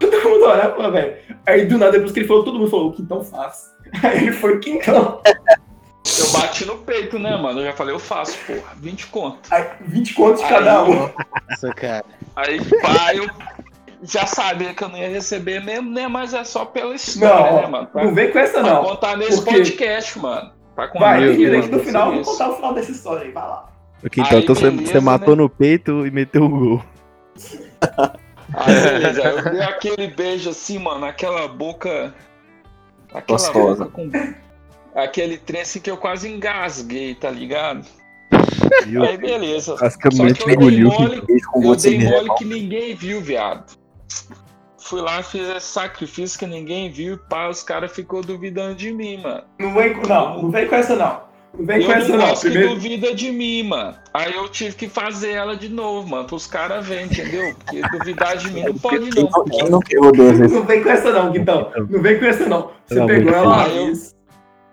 [0.00, 1.16] Todo mundo olhava falou, velho.
[1.46, 3.70] Aí do nada, depois que ele falou, todo mundo falou, o quintão faz.
[4.02, 5.20] Aí ele foi quintão.
[5.24, 7.60] Eu bati no peito, né, mano?
[7.60, 8.74] Eu já falei, eu faço, porra.
[8.76, 9.38] 20 conto.
[9.50, 11.08] Aí, 20 contos de cada um.
[11.48, 12.04] Nossa, cara.
[12.34, 13.26] Aí, pá, eu
[14.02, 16.08] já sabia que eu não ia receber mesmo, né?
[16.08, 17.86] Mas é só pela história, Não, né, mano?
[17.86, 18.84] Pra, não vem com essa, pra não.
[18.84, 20.52] contar nesse Porque- podcast, mano.
[20.74, 22.30] Pra contar Vai, direito Deus, no final, eu vou isso.
[22.32, 23.68] contar o final dessa história aí, vai lá.
[24.04, 25.42] Ok, então, Aí, então você, beleza, você matou né?
[25.42, 26.84] no peito e meteu o gol.
[28.54, 29.22] Aí, beleza.
[29.22, 32.14] Eu dei aquele beijo assim, mano, aquela boca.
[33.12, 33.84] Aquela Gostosa.
[33.84, 34.10] boca com.
[34.94, 37.86] Aquele trem assim que eu quase engasguei, tá ligado?
[39.06, 39.76] Aí, beleza.
[39.76, 41.22] Basicamente Só que eu dei mole-
[41.64, 43.72] Eu dei de mole que ninguém viu, viado.
[44.78, 48.92] Fui lá, fiz esse sacrifício que ninguém viu e pá, os caras ficou duvidando de
[48.92, 49.44] mim, mano.
[49.58, 51.20] Não vem com, não, não vem com essa, não.
[51.56, 52.34] Não vem eu com essa, não não.
[52.34, 53.94] que Primeiro, duvida de mim, mano.
[54.12, 57.54] Aí eu tive que fazer ela de novo, mano, pros caras verem, entendeu?
[57.54, 59.30] Porque duvidar de mim não pode Quem não.
[59.70, 61.70] não, quem não não vem com essa, não, Guitão.
[61.88, 62.70] Não vem com essa, não.
[62.86, 64.16] Você Pelo pegou ela vez.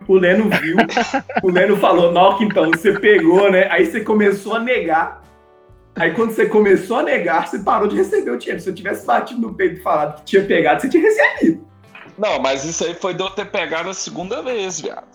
[0.07, 0.77] O Leno viu.
[1.43, 3.67] o Leno falou, não, então, você pegou, né?
[3.69, 5.21] Aí você começou a negar.
[5.99, 8.61] Aí quando você começou a negar, você parou de receber o dinheiro.
[8.61, 11.67] Se eu tivesse batido no peito e falado que tinha pegado, você tinha recebido.
[12.17, 15.07] Não, mas isso aí foi de eu ter pegado a segunda vez, viado.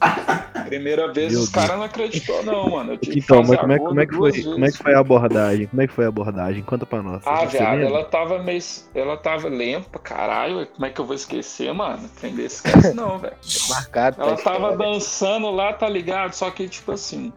[0.66, 2.98] Primeira vez Meu os caras não acreditou, não, mano.
[3.02, 4.42] Então, mas como é, como é que foi?
[4.42, 5.66] Como é que foi a abordagem?
[5.66, 6.62] Como é que foi a abordagem?
[6.62, 7.22] Conta pra nós.
[7.26, 8.60] Ah, viado, ela tava meio.
[8.94, 10.66] Ela tava lenta pra caralho.
[10.66, 12.08] Como é que eu vou esquecer, mano?
[12.20, 13.36] Tem desse esquece, não, velho.
[13.68, 14.16] Marcado.
[14.16, 16.32] pra Ela tava dançando lá, tá ligado?
[16.34, 17.32] Só que, tipo assim,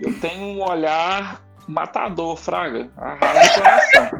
[0.00, 2.88] eu tenho um olhar matador, fraga.
[2.96, 4.10] Arrasa o coração.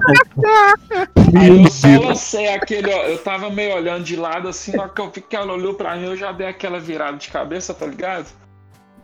[1.40, 4.92] Aí eu só lancei aquele, ó, eu tava meio olhando de lado assim, na hora
[4.92, 7.72] que eu vi que ela olhou pra mim, eu já dei aquela virada de cabeça,
[7.72, 8.26] tá ligado?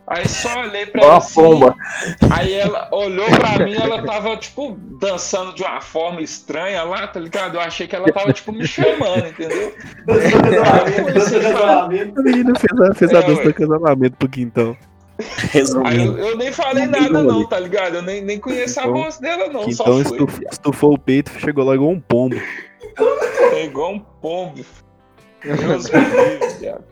[0.09, 1.75] Aí só olhei pra Ó ela assim, pomba.
[2.31, 7.19] Aí ela olhou pra mim, ela tava, tipo, dançando de uma forma estranha lá, tá
[7.19, 7.57] ligado?
[7.57, 9.75] Eu achei que ela tava, tipo, me chamando, entendeu?
[10.07, 12.23] Dança do casamento,
[12.95, 14.77] fez a, É, dança do casamento pro quintão.
[15.53, 16.19] Resumindo.
[16.19, 17.97] eu, eu nem falei nada, não, tá ligado?
[17.97, 20.03] Eu nem, nem conheço a Então- voz dela, não, só Quintão foi.
[20.03, 22.37] estuf- estufou o peito e chegou lá igual um pombo.
[23.53, 24.65] É igual um pombo.
[25.43, 26.85] Deus me livre, viado.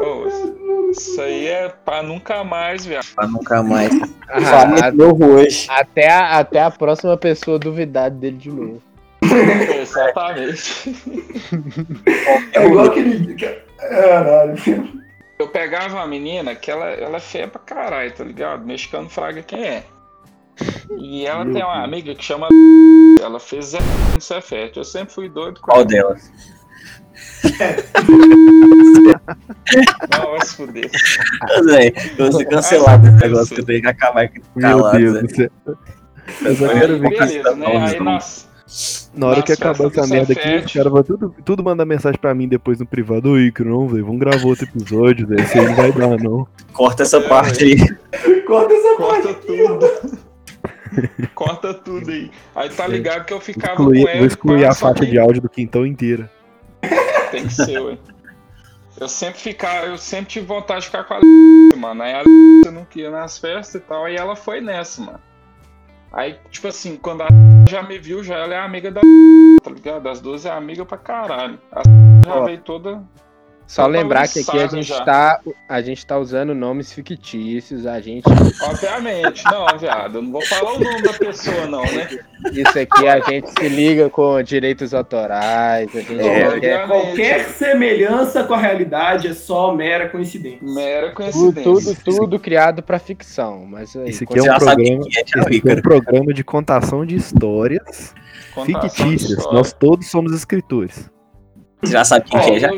[0.00, 3.06] Ô, isso aí é pra nunca mais, viado.
[3.14, 3.90] Pra nunca mais.
[4.28, 4.92] Ah,
[5.26, 5.66] hoje.
[5.70, 8.82] até, a, até a próxima pessoa duvidar dele de novo.
[9.80, 10.94] Exatamente.
[12.54, 13.34] É igual aquele.
[13.78, 15.03] Caralho.
[15.44, 18.64] Eu pegava uma menina que ela, ela é feia pra caralho, tá ligado?
[18.64, 19.84] Mexicano fraga quem é.
[20.96, 22.48] E ela Meu tem uma amiga que chama.
[23.20, 23.78] Ela fez Zé
[24.14, 24.78] no Cefete.
[24.78, 25.86] Eu sempre fui doido com Qual ela.
[25.86, 26.32] delas?
[30.10, 30.90] Não, vai se fuder.
[31.68, 34.98] Zé, eu vou ser cancelado esse negócio que eu tenho que acabar aqui Meu calado.
[34.98, 35.50] Deus do céu.
[36.42, 37.66] Eu só quero ver que beleza, né?
[37.66, 38.48] Aí nós.
[39.14, 41.84] Na hora que Nas acabar essa do merda aqui, os caras vão tudo, tudo mandar
[41.84, 43.30] mensagem pra mim depois no privado.
[43.32, 44.04] Oi, que não, velho.
[44.06, 45.42] Vamos gravar outro episódio, velho.
[45.42, 46.46] Isso aí não vai dar, não.
[46.72, 47.76] Corta essa É, parte aí.
[48.46, 49.22] Corta essa parte.
[49.22, 50.18] Corta tudo.
[51.34, 52.30] Corta tudo aí.
[52.54, 54.18] Aí tá ligado que eu ficava Excluir- com ela.
[54.18, 56.30] vou excluir a faixa que de áudio do quintão inteira.
[57.30, 57.98] Tem que ser, ué.
[59.00, 62.02] Eu sempre ficava, eu sempre tive vontade de ficar com a mano.
[62.02, 62.22] Aí a
[62.64, 65.18] eu não queria nas festas e tal, aí ela foi nessa, mano.
[66.14, 67.28] Aí, tipo assim, quando a
[67.68, 69.00] já me viu, já ela é amiga da
[69.62, 70.08] tá ligado?
[70.08, 71.58] As duas é amiga pra caralho.
[71.72, 71.82] A
[72.24, 73.02] já veio toda
[73.66, 75.02] Só Eu lembrar que aqui a gente, já.
[75.04, 78.24] tá, a gente tá usando nomes fictícios, a gente.
[78.62, 80.18] Obviamente, não, viado.
[80.18, 82.08] Eu não vou falar o nome da pessoa, não, né?
[82.52, 88.44] Isso aqui a gente se liga com direitos autorais, a gente É, quer Qualquer semelhança
[88.44, 90.60] com a realidade é só mera coincidência.
[90.62, 91.96] Mera tudo, coincidência.
[92.04, 93.64] tudo, tudo criado pra ficção.
[93.66, 96.34] Mas aí, Esse aqui Você é um já sabe programa, é, aqui é um programa
[96.34, 98.14] de contação de histórias
[98.54, 99.30] Contação de fictícias.
[99.38, 99.58] história.
[99.58, 101.10] Nós todos somos escritores.
[101.82, 102.68] Você já sabe quem é já?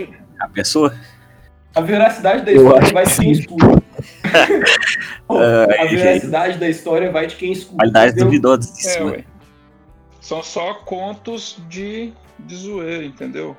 [0.41, 0.95] A pessoa?
[1.75, 3.83] A veracidade da história acho vai de quem escuta.
[5.29, 7.77] A veracidade da história vai de quem escuta.
[7.77, 8.23] Qualidade entendeu?
[8.23, 9.11] É, duvidosíssima.
[9.11, 9.25] ué.
[10.21, 13.57] São só contos de, de zoeira, entendeu?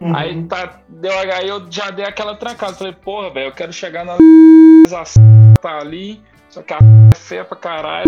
[0.00, 0.14] Uhum.
[0.14, 2.74] Aí tá, deu aí eu já dei aquela trancada.
[2.74, 5.04] Falei, porra, velho, eu quero chegar na a
[5.60, 8.04] tá ali, só que a é feia pra caralho,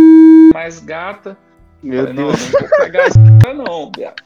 [0.53, 1.37] mais gata.
[1.83, 2.53] Meu Falei, não, Deus.
[2.53, 4.22] não vou pegar essa não, viado.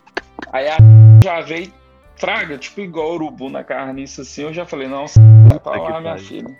[0.52, 0.76] Aí a
[1.22, 1.72] já veio
[2.22, 4.42] fraga, tipo igual urubu na carniça assim.
[4.42, 5.06] Eu já falei, não,
[5.48, 6.56] vai pra lá, minha filha.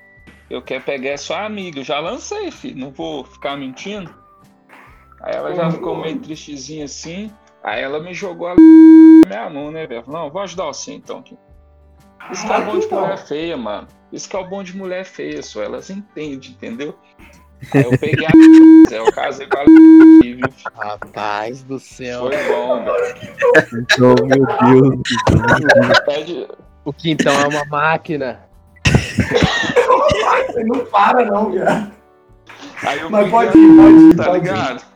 [0.51, 1.79] Eu quero pegar é sua amiga.
[1.79, 2.77] Eu já lancei, filho.
[2.79, 4.13] Não vou ficar mentindo.
[5.21, 7.33] Aí ela já ficou meio tristezinha assim.
[7.63, 10.03] Aí ela me jogou a minha mão, né, velho?
[10.09, 11.21] Não, vou ajudar você então.
[11.21, 11.39] aqui.
[12.33, 13.89] Isso que é o bom de mulher feia, mano.
[14.13, 16.99] Isso que é o bom de mulher feia, só elas entendem, entendeu?
[17.75, 18.31] Aí eu peguei a
[18.95, 19.65] eu casei com a
[20.23, 20.41] viu?
[20.77, 22.29] Rapaz do céu.
[22.29, 23.17] Foi bom, velho.
[23.83, 24.47] Então, meu
[24.83, 26.01] Deus.
[26.05, 26.49] Pede,
[26.85, 28.41] O Quintão é uma máquina.
[30.47, 31.93] Você não para, não, cara.
[32.85, 34.92] Aí eu Mas peguei pode ir, pode ir, tá pode ir.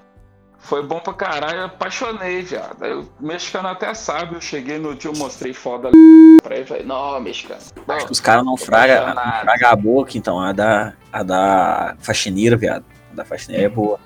[0.67, 2.83] Foi bom pra caralho, eu apaixonei, viado.
[2.83, 5.91] Aí o mexicano até sabe, eu cheguei no dia, eu mostrei foda
[6.43, 7.61] pra ele, falei, não, mexicano.
[7.87, 10.41] Não, Acho que os caras não fragam fraga a boca, então.
[10.41, 12.85] A da, a da faxineira, viado.
[13.13, 14.01] A da faxineira é boa.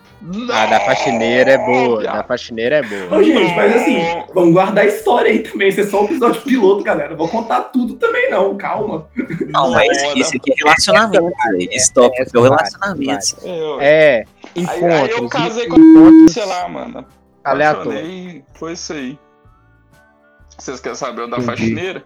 [0.53, 2.03] A da faxineira é boa.
[2.03, 3.19] Da faxineira é boa.
[3.19, 3.99] Ô, gente, mas assim,
[4.35, 5.69] vamos guardar a história aí também.
[5.69, 7.11] Isso é só um episódio piloto, galera.
[7.11, 8.57] Não vou contar tudo também, não.
[8.57, 9.09] Calma.
[9.49, 11.57] Não, mas isso aqui é relacionamento, cara.
[11.59, 13.37] Esse tópico é o vai, relacionamento.
[13.43, 14.85] Eu- É, Aí, encontros.
[14.93, 17.07] aí eu casei com encontros sei lá, mano.
[17.43, 19.19] Apaixonei, Foi isso aí.
[20.59, 22.05] Vocês querem saber o da faxineira?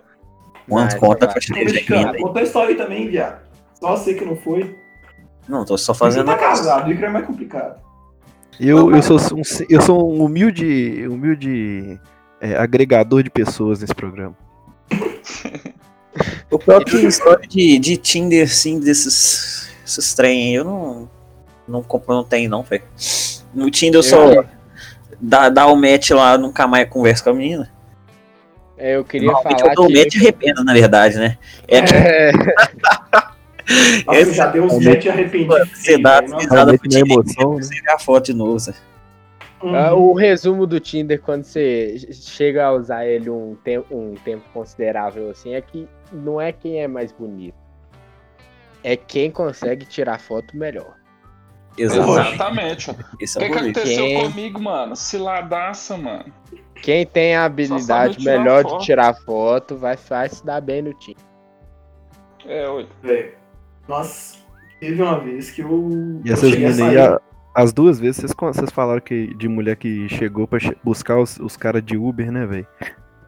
[0.69, 2.21] Quanto conta a faxineira aí?
[2.21, 3.41] conta a história aí também, viado.
[3.81, 4.77] Só você que não foi.
[5.49, 6.27] Não, tô só Você fazendo.
[6.27, 7.83] tá casado, o é mais complicado.
[8.61, 11.99] Eu, eu, sou um, eu sou um humilde, humilde
[12.41, 14.37] é, agregador de pessoas nesse programa.
[16.49, 21.11] O próprio história de, de Tinder, assim, desses, esses trem aí, eu não.
[21.67, 22.85] Não compro, não tenho, não, velho.
[23.53, 24.33] No Tinder eu só.
[24.33, 24.47] Eu-
[25.21, 27.73] Dá, dá o match lá, nunca mais converso com a menina.
[28.77, 29.99] É, eu queria falar eu dou o que.
[29.99, 31.39] match e arrependo, na verdade, né?
[31.67, 32.33] É, É,
[34.07, 35.55] Nossa, Esse- já deu uns match arrependido.
[35.75, 37.63] Você dá risada Tinder, emoção, né?
[37.63, 38.59] você vê a foto de novo.
[39.63, 39.75] Uhum.
[39.75, 44.45] ah, o resumo do Tinder, quando você chega a usar ele um tempo, um tempo
[44.53, 47.57] considerável assim, é que não é quem é mais bonito.
[48.83, 50.95] É quem consegue tirar foto melhor.
[51.79, 52.93] Exatamente.
[52.93, 53.71] Que, é o que rolê.
[53.71, 54.23] aconteceu Quem?
[54.31, 54.95] comigo, mano?
[54.95, 56.27] Ciladaça, mano.
[56.83, 58.79] Quem tem a habilidade melhor foto.
[58.79, 61.25] de tirar foto vai, vai se dar bem no Tinder.
[62.47, 62.87] É, oi.
[63.03, 63.33] Velho.
[63.89, 64.37] Nossa,
[64.81, 65.89] teve uma vez que eu.
[66.25, 67.21] E eu essas meninas aí, a-
[67.55, 71.39] as duas vezes, vocês, vocês falaram que de mulher que chegou pra che- buscar os,
[71.39, 72.67] os caras de Uber, né, velho?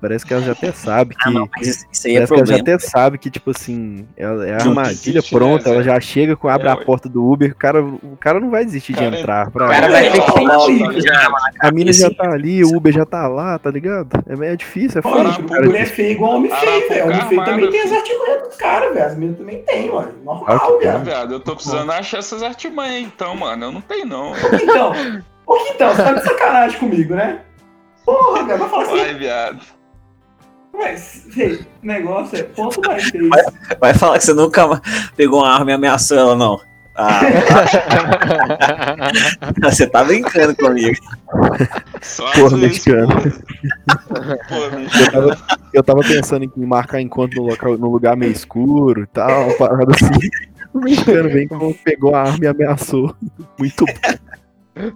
[0.07, 1.29] Parece que elas já até sabem que.
[1.29, 2.77] Ah, não, mas isso, isso aí é Parece que ela já problema.
[2.77, 6.37] até sabe que, tipo assim, ela, é a armadilha desiste, pronta, né, ela já chega,
[6.37, 9.01] com, abre É, a porta do Uber, o cara, o cara não vai desistir de
[9.01, 9.51] Cara, entrar.
[9.51, 10.45] Pra, O cara vai ter que sentir.
[10.45, 14.09] não, a mina já tá ali, o Uber já tá lá, tá ligado?
[14.29, 15.33] É, é difícil, é fácil.
[15.33, 15.97] tipo, cara mulher desistir.
[15.97, 17.05] feia igual homem feio, velho.
[17.05, 19.07] Homem feio também tem as artimanhas dos caras, velho.
[19.07, 20.13] As meninas também tem, mano.
[20.25, 20.99] Normal, que velho.
[21.05, 23.65] viado, eu tô precisando achar essas artimanhas, então, mano.
[23.65, 24.33] Eu não tenho, não.
[24.63, 24.93] Então,
[25.47, 27.41] ô Quintão, você tá de sacanagem comigo, né?
[28.05, 29.59] Porra, cara, vai falar assim, Vai, viado.
[30.77, 31.27] Mas,
[31.83, 33.29] o negócio é ponto mais três.
[33.81, 34.81] Vai falar que você nunca
[35.17, 36.61] pegou uma arma e ameaçou ela, não.
[36.99, 37.21] Ah,
[39.63, 40.97] você tá brincando comigo.
[42.01, 43.13] Só Porra, mexicano.
[44.51, 45.13] Eu mexicano.
[45.13, 45.37] tava,
[45.75, 49.55] eu tava pensando em marcar encontro no, local, no lugar meio escuro e tal, uma
[49.59, 50.31] parada assim.
[50.73, 53.15] O mexicano vem como pegou a arma e ameaçou.
[53.59, 53.93] Muito bom.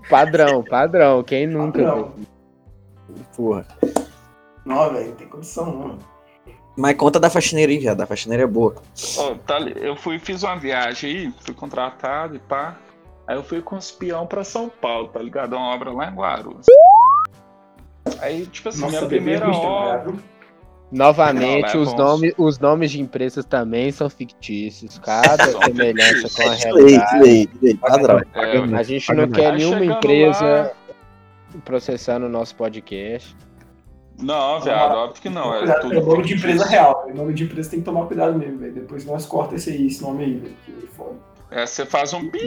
[0.08, 1.22] Padrão, padrão.
[1.22, 1.82] Quem nunca?
[1.82, 2.14] Não,
[3.36, 3.66] Porra.
[4.64, 5.98] Não, velho, não tem condição, não.
[6.76, 8.00] Mas conta da faxineira aí, viado.
[8.00, 8.76] A faxineira é boa.
[9.18, 12.76] Ó, tá ali, eu fui, fiz uma viagem aí, fui contratado e pá.
[13.26, 15.54] Aí eu fui com um espião pra São Paulo, tá ligado?
[15.56, 16.66] Uma obra lá em Guarulhos.
[18.20, 20.14] Aí, tipo assim, Nossa, minha primeira custa obra.
[20.90, 21.96] Novamente, Não, é os, bom.
[21.98, 24.98] nomes, os nomes de empresas também são fictícios.
[24.98, 27.22] Cada semelhança com a realidade.
[27.22, 28.20] lei, lei, padrão.
[28.34, 28.58] É.
[28.76, 30.70] A gente não quer nenhuma empresa lá-
[31.64, 33.36] processando o nosso podcast.
[34.22, 35.54] Não, viado, óbvio que não.
[35.54, 37.02] É Cuidado, tudo é nome de empresa real.
[37.04, 37.16] velho.
[37.16, 38.72] Nome de empresa tem que tomar cuidado mesmo, velho.
[38.72, 40.56] Depois nós corta esse aí, esse nome aí, velho.
[40.64, 41.16] que é foda.
[41.50, 42.38] É, você faz um pi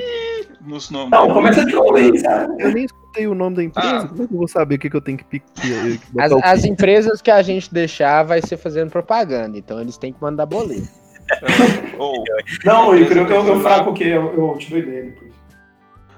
[0.61, 1.11] nos nomes.
[1.11, 2.63] Não, começa de novo aí, sabe?
[2.63, 4.07] Eu nem escutei o nome da empresa, Ah.
[4.07, 5.99] como é que eu vou saber o que, que eu tenho que piquear?
[6.19, 10.21] As, as empresas que a gente deixar vai ser fazendo propaganda, então eles têm que
[10.21, 10.87] mandar boleto.
[11.31, 12.23] É, ou-
[12.63, 15.33] Não, eu creio que eu, eu fraco porque eu, eu te dou ideia depois.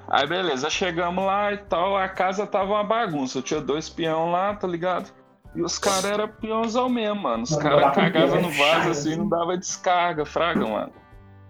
[0.07, 3.39] Aí beleza, chegamos lá e tal, a casa tava uma bagunça.
[3.39, 5.09] Eu tinha dois peão lá, tá ligado?
[5.55, 7.43] E os caras eram peãozão mesmo, mano.
[7.43, 9.15] Os caras cagavam no vaso chato, assim, né?
[9.15, 10.91] não dava descarga, fraga, mano.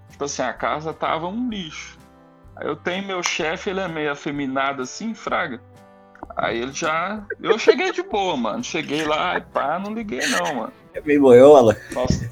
[0.09, 1.97] Tipo assim, a casa tava um lixo.
[2.55, 5.59] Aí eu tenho meu chefe, ele é meio afeminado assim, fraga.
[6.37, 7.23] Aí ele já.
[7.41, 8.63] Eu cheguei de boa, mano.
[8.63, 10.73] Cheguei lá e pá, não liguei não, mano.
[10.93, 11.75] É meio boiola.
[11.91, 12.29] Nossa,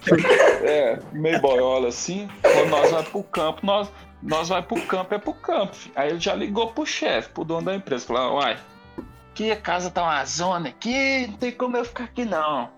[0.64, 2.30] é, meio boiola assim.
[2.42, 5.76] Quando nós vai pro campo, nós, nós vai pro campo, é pro campo.
[5.76, 5.94] filho.
[5.96, 8.06] Aí ele já ligou pro chefe, pro dono da empresa.
[8.06, 8.58] Falou, uai,
[9.34, 12.70] que a casa tá uma zona aqui, não tem como eu ficar aqui não.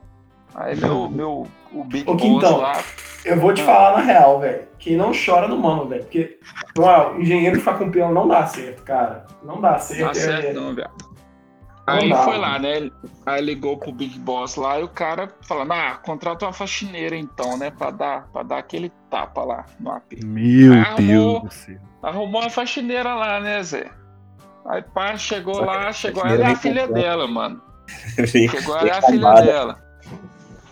[0.53, 2.57] Aí meu, meu, o Big Ô, Boss Quintão.
[2.57, 2.81] lá,
[3.25, 3.65] Eu vou te Ah.
[3.65, 4.67] falar na real, velho.
[4.77, 6.03] Quem não chora no mano, velho.
[6.03, 6.39] Porque,
[6.77, 9.25] ó, engenheiro ficar com peão não dá certo, cara.
[9.43, 9.99] Não dá certo.
[10.05, 10.93] não dá é- certo não, viado.
[11.87, 12.89] Não Aí dá, foi lá, né?
[13.25, 17.57] Aí ligou pro Big Boss lá e o cara falando, ah, contrata uma faxineira então,
[17.57, 17.69] né?
[17.71, 20.23] Pra dar, pra dar aquele tapa lá no AP.
[20.23, 21.39] Meu Arrumou.
[21.41, 21.77] Deus do céu.
[22.03, 23.89] Arrumou uma faxineira lá, né, Zé?
[24.67, 27.03] Aí pá, chegou que lá, a chegou ela e a filha comprou.
[27.03, 27.61] dela, mano.
[28.27, 29.85] Chegou ela vem e a filha dela.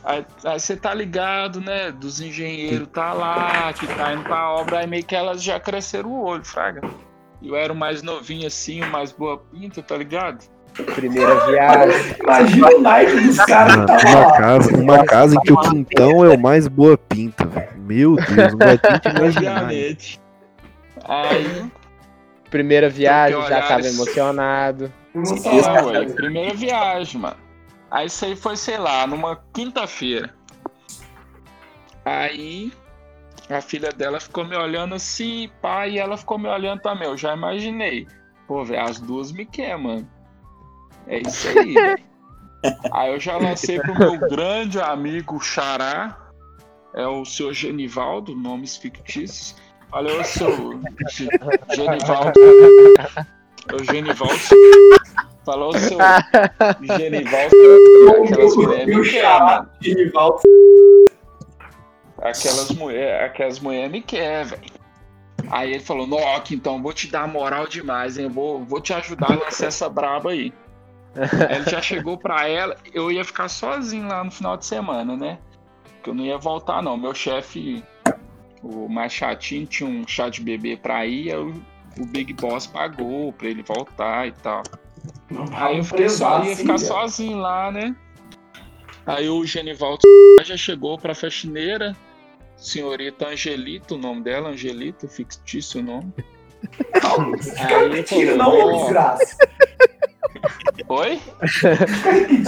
[0.05, 0.25] Aí
[0.59, 1.91] você tá ligado, né?
[1.91, 6.09] Dos engenheiros tá lá, que tá indo pra obra, aí meio que elas já cresceram
[6.09, 6.81] o olho, fraga.
[7.41, 10.43] Eu era o mais novinho assim, o mais boa pinta, tá ligado?
[10.95, 12.15] Primeira viagem.
[12.21, 14.37] Imagina o naipe dos caras que Mano, tava uma lá.
[14.37, 17.69] casa, uma casa em que o quintão é o mais boa pinta, velho.
[17.77, 19.63] Meu Deus, não é pinta imaginar.
[19.63, 20.21] Obviamente.
[21.05, 21.71] Aí,
[22.53, 24.93] Primeira viagem, já tava emocionado.
[25.43, 27.37] É, ué, primeira viagem, mano.
[27.89, 30.31] Aí isso aí foi, sei lá, numa quinta-feira.
[32.05, 32.71] Aí
[33.49, 37.07] a filha dela ficou me olhando assim, pai, e ela ficou me olhando também.
[37.07, 38.07] Eu já imaginei.
[38.47, 40.07] Pô, velho, as duas me querem, mano.
[41.07, 42.03] É isso aí, velho.
[42.93, 46.17] Aí eu já lancei pro meu grande amigo Xará,
[46.93, 49.55] é o senhor Genivaldo, nomes fictícios.
[49.93, 50.79] Olha, ô seu
[51.11, 51.29] Ge-
[51.75, 52.33] Genivaldo.
[53.73, 54.33] O Genivaldo.
[55.45, 55.97] Falou, seu
[56.97, 57.55] Genivaldo.
[58.23, 59.69] Aquelas mulheres me querem, mano.
[59.81, 60.41] Genivaldo.
[62.21, 64.61] Aquelas mulheres aquelas mulher me querem, velho.
[65.51, 68.29] Aí ele falou, Nock, então vou te dar moral demais, hein?
[68.29, 70.53] Vou, vou te ajudar a lançar essa braba aí.
[71.15, 75.15] Aí ele já chegou pra ela, eu ia ficar sozinho lá no final de semana,
[75.17, 75.37] né?
[76.01, 76.95] Que eu não ia voltar, não.
[76.97, 77.83] Meu chefe,
[78.63, 81.53] o mais chatinho, tinha um chá de bebê pra ir, aí o,
[81.99, 84.63] o Big Boss pagou pra ele voltar e tal.
[85.53, 87.95] Aí eu fiquei só, ia ficar sozinho lá, né?
[89.05, 89.99] Aí o Genivaldo
[90.45, 91.93] já chegou pra faxineira,
[92.55, 96.13] senhorita Angelita, o nome dela, Angelita, fictício o nome.
[97.59, 99.37] Aí ele Tiro falou, não, "Ó, desgraça.
[100.87, 101.19] Oi?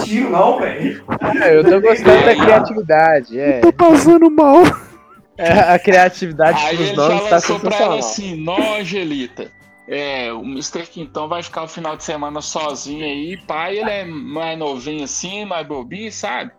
[0.04, 1.04] Tiro não, velho.
[1.20, 3.60] Ah, Eu tô gostando da criatividade, é.
[3.60, 4.62] Tô passando mal.
[5.38, 7.98] É, A criatividade Aí dos nomes tá pra ela sensacional.
[7.98, 9.50] assim, nó Angelita,
[9.88, 10.86] é, o Mr.
[10.86, 15.44] Quintão vai ficar o final de semana sozinho aí, pai, ele é mais novinho assim,
[15.44, 16.50] mais bobinho, sabe?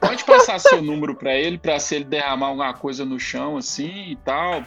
[0.00, 4.10] Pode passar seu número pra ele, pra se ele derramar alguma coisa no chão assim
[4.10, 4.64] e tal.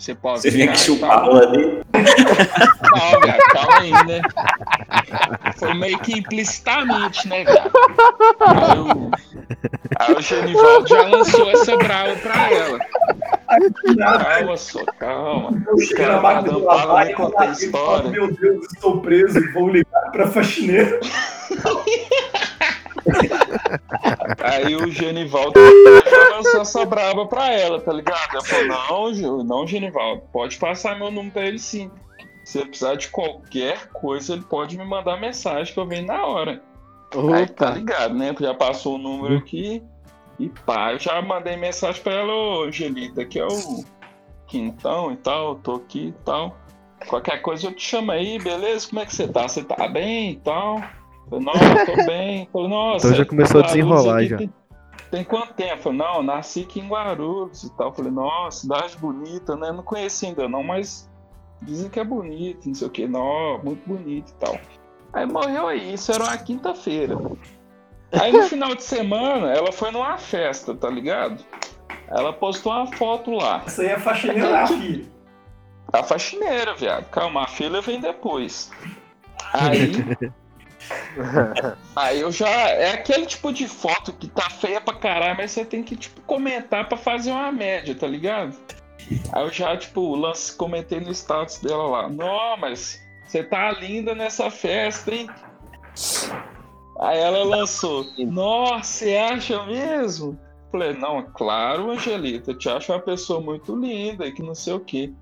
[0.00, 1.82] Você pode Você vinha virar que e chupar a rola dele.
[1.92, 4.22] Não, velho, calma aí, né?
[5.58, 7.70] Foi meio que implicitamente, né, velho?
[8.40, 9.10] Aí o,
[9.98, 12.78] aí o Genivaldo já lançou essa brava pra ela.
[13.98, 15.62] Calma, só, calma.
[15.74, 18.10] Os Chega na máquina bala, lavar e ele fala, história.
[18.10, 20.98] Meu Deus, estou preso, vou ligar pra faxineira.
[24.42, 25.58] Aí o Genivaldo
[26.30, 28.30] lançou essa braba pra ela, tá ligado?
[28.32, 31.90] Ela falou, não, não, Genivaldo, pode passar meu número pra ele sim.
[32.44, 36.26] Se ele precisar de qualquer coisa, ele pode me mandar mensagem que eu venho na
[36.26, 36.62] hora.
[37.34, 38.34] Aí tá ligado, né?
[38.38, 39.82] Já passou o número aqui.
[40.38, 43.84] E pá, eu já mandei mensagem pra ela, ô Angelita, que é o
[44.46, 46.56] Quintão e tal, tô aqui e tal.
[47.06, 48.88] Qualquer coisa eu te chamo aí, beleza?
[48.88, 49.46] Como é que você tá?
[49.46, 50.82] Você tá bem e tal?
[51.30, 52.48] Falei, nossa, tô bem.
[52.52, 53.06] Falei, nossa.
[53.06, 54.36] Então já começou a desenrolar já.
[54.36, 54.52] Tem,
[55.10, 55.82] tem quanto tempo?
[55.82, 57.94] Falei, não, nasci aqui em Guarulhos e tal.
[57.94, 59.70] Falei, nossa, cidade bonita, né?
[59.70, 61.08] Não conheci ainda não, mas
[61.62, 64.58] dizem que é bonito, não sei o que, não, muito bonito e tal.
[65.12, 67.18] Aí morreu aí, isso era uma quinta-feira.
[68.12, 71.44] Aí no final de semana, ela foi numa festa, tá ligado?
[72.08, 73.62] Ela postou uma foto lá.
[73.66, 75.04] Isso aí é faxineira da filha.
[75.92, 77.08] A faxineira, viado.
[77.10, 78.70] Calma, a filha vem depois.
[79.52, 79.92] Aí
[81.94, 82.48] Aí eu já.
[82.48, 86.20] É aquele tipo de foto que tá feia pra caralho, mas você tem que, tipo,
[86.22, 88.56] comentar pra fazer uma média, tá ligado?
[89.32, 92.08] Aí eu já, tipo, lance, comentei no status dela lá.
[92.08, 95.28] Não, mas você tá linda nessa festa, hein?
[97.00, 98.06] Aí ela lançou.
[98.18, 100.38] Nossa, você acha mesmo?
[100.70, 104.74] Falei, não, claro, Angelita, eu te acho uma pessoa muito linda e que não sei
[104.74, 105.12] o quê.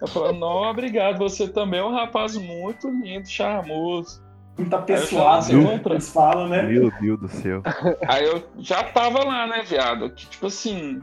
[0.00, 4.22] Ela falou, não, obrigado, você também é um rapaz muito lindo, charmoso.
[4.56, 5.94] Muita lancei outra.
[5.94, 6.62] eles falam, né?
[6.62, 7.62] Meu Deus do céu.
[8.06, 10.10] Aí eu já tava lá, né, viado?
[10.10, 11.00] Que, tipo assim,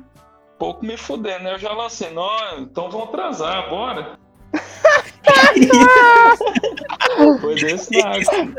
[0.57, 1.53] pouco me fudendo, né?
[1.53, 4.19] Eu já lancei, não, então vamos transar, bora.
[7.41, 8.53] Foi desse naipe.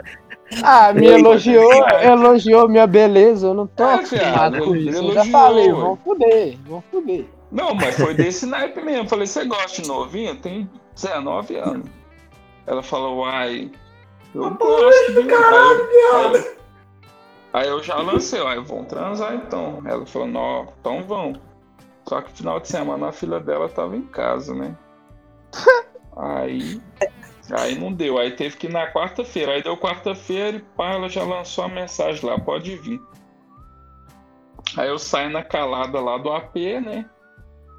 [0.65, 1.73] Ah, me elogiou,
[2.03, 4.99] elogiou minha beleza, eu não tô É, acostumado viado, com isso.
[5.03, 7.25] Eu já falei, vão fuder, vão fuder.
[7.53, 9.09] Não, mas foi desse naipe mesmo.
[9.09, 10.35] Falei, você gosta de novinho?
[10.37, 11.87] Tem 19 anos.
[12.67, 13.71] Ela falou, uai,
[14.35, 15.37] eu gosto, viu?
[15.37, 16.57] Aí eu, aí,
[17.53, 19.83] aí eu já lancei, uai, vamos transar então.
[19.85, 21.33] Ela falou, não, então vão.
[22.09, 24.77] Só que final de semana a filha dela tava em casa, né?
[26.17, 26.81] Aí.
[27.53, 29.53] Aí não deu, aí teve que ir na quarta-feira.
[29.53, 33.01] Aí deu quarta-feira e pá, ela já lançou a mensagem lá, pode vir.
[34.77, 36.55] Aí eu saio na calada lá do AP,
[36.85, 37.09] né?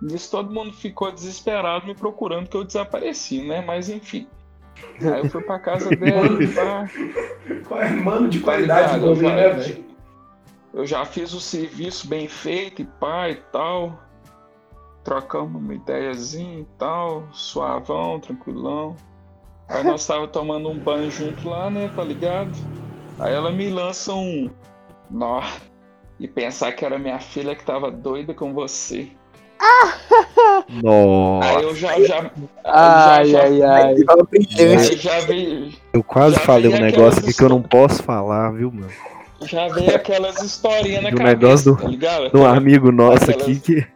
[0.02, 3.62] Nisso todo mundo ficou desesperado me procurando que eu desapareci, né?
[3.62, 4.28] Mas enfim.
[5.02, 6.90] Aí eu fui pra casa dela e pá.
[7.68, 9.00] Qual é, Mano de Tá qualidade ligado?
[9.02, 9.86] do Eu homem, já- né, velho?
[10.74, 14.00] Eu já fiz o serviço bem feito e pá e tal.
[15.04, 17.28] Trocamos uma ideiazinha e tal.
[17.34, 18.96] Suavão, tranquilão.
[19.68, 21.90] Aí nós tava tomando um banho junto lá, né?
[21.96, 22.52] Tá ligado?
[23.20, 24.50] Aí ela me lança um.
[25.10, 25.42] Nó.
[26.20, 29.10] E pensar que era minha filha que tava doida com você.
[30.84, 31.48] Nossa.
[31.58, 32.02] Aí eu já.
[32.04, 32.32] já
[32.66, 33.92] Ai, já, ai, ai.
[33.94, 34.92] Ele fala brilhante.
[34.92, 35.78] Aí já vi.
[35.94, 38.90] Eu quase Já falei um negócio que eu não posso falar, viu, mano?
[39.44, 42.30] Já veio aquelas historinhas na Do cabeça, negócio do- tá ligado?
[42.32, 43.88] De um amigo nosso aquelas- aqui que.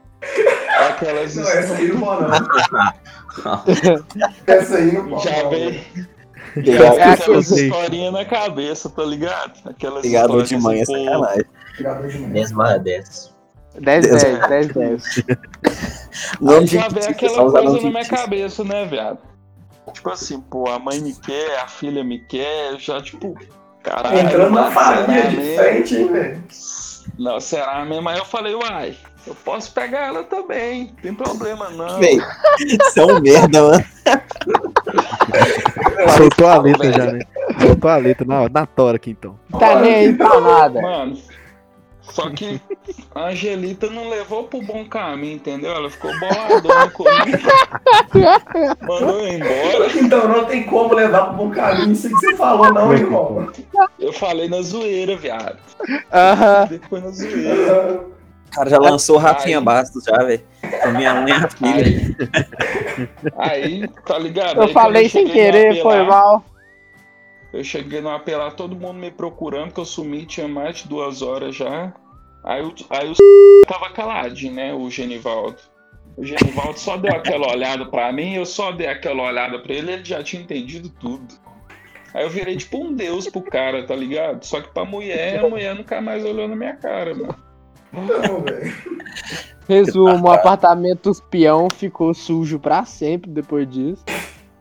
[0.90, 2.36] Aquelas Não, essa aí não pode, não.
[4.48, 5.24] Essa aí não pode.
[5.24, 5.82] Já veio.
[6.58, 9.54] Já É aquelas historinhas na cabeça, tá ligado?
[9.66, 11.46] Aquelas Ligador histórias de manhã é assim, sacanagem.
[11.78, 12.44] Jogador de manhã.
[13.80, 14.10] 10 barra 10.
[14.10, 15.04] 10, 10, 10, 10.
[16.42, 19.20] Nome Aí de já veio fictício, aquela coisa na minha cabeça, né, viado?
[19.94, 23.38] Tipo assim, pô, a mãe me quer, a filha me quer, já tipo,
[23.84, 24.20] caralho.
[24.20, 26.44] Entrando na farinha de frente, hein, velho?
[27.20, 28.10] Não, será mesmo?
[28.10, 28.98] Aí eu falei, uai,
[29.28, 32.00] eu posso pegar ela também, não tem problema não.
[32.00, 32.18] Véi,
[32.60, 33.86] Isso é um merda, mano.
[36.18, 37.20] Soltou a letra já, né?
[37.60, 39.40] Soltou a letra na, na tora aqui então.
[39.60, 40.82] Tá nem aí pra nada.
[40.82, 41.18] Mano,
[42.12, 42.62] só que
[43.14, 45.72] a Angelita não levou pro bom caminho, entendeu?
[45.72, 47.38] Ela ficou boladona comigo.
[48.82, 49.92] Mandou eu embora.
[50.00, 53.52] Então não tem como levar pro bom caminho isso aí que você falou, não, irmão.
[54.00, 55.58] Eu falei na zoeira, viado.
[56.12, 56.68] Aham.
[56.70, 58.16] Depois na zoeira.
[58.48, 59.64] O cara já lançou o Rafinha Ai.
[59.64, 60.42] Bastos já, velho.
[60.82, 62.16] Com minha mãe e a filha.
[63.38, 64.58] Aí, aí, tá ligado?
[64.58, 66.46] Eu Aí, falei sem querer, foi lá, mal.
[67.56, 70.90] Eu cheguei no AP lá, todo mundo me procurando, que eu sumi, tinha mais de
[70.90, 71.94] duas horas já.
[72.44, 75.58] Aí, o- aí o tava caladinho, né, o Genivaldo.
[76.18, 79.92] O Genivaldo só deu aquela olhada pra mim, eu só dei aquela olhada pra ele,
[79.94, 81.34] ele já tinha entendido tudo.
[82.14, 84.44] Aí eu virei tipo um deus pro cara, tá ligado?
[84.44, 87.36] Só que pra mulher, a mulher nunca mais olhou na minha cara, mano.
[87.92, 88.74] Não, velho.
[89.68, 94.04] Resumo, o apartamento dos peão ficou sujo pra sempre depois disso.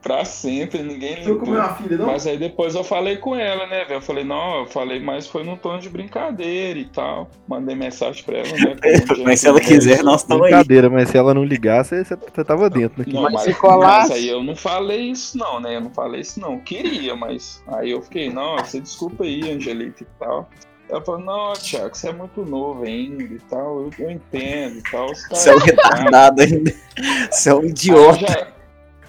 [0.05, 1.53] Pra sempre, ninguém Tu comeu limpou.
[1.55, 2.05] uma filha, não?
[2.05, 3.95] Mas aí depois eu falei com ela, né, velho?
[3.97, 7.27] Eu falei, não, eu falei, mas foi num tom de brincadeira e tal.
[7.47, 8.75] Mandei mensagem pra ela, né?
[9.25, 9.61] Mas se ela gentleman.
[9.61, 10.51] quiser, nós estamos aí.
[10.51, 13.05] Brincadeira, mas se ela não ligasse, você, você tava dentro, né?
[13.11, 15.75] Não, Mas mas, se colasse- mas aí eu não falei isso não, né?
[15.77, 16.59] Eu não falei isso não.
[16.59, 20.47] Queria, mas aí eu fiquei, não, você desculpa aí, Angelita e tal.
[20.87, 24.83] Ela falou, não, Thiago, você é muito novo ainda e tal, eu, eu entendo e
[24.83, 25.07] tal.
[25.07, 26.71] Você tá Você é um retardado ainda.
[27.31, 28.53] Você é um idiota.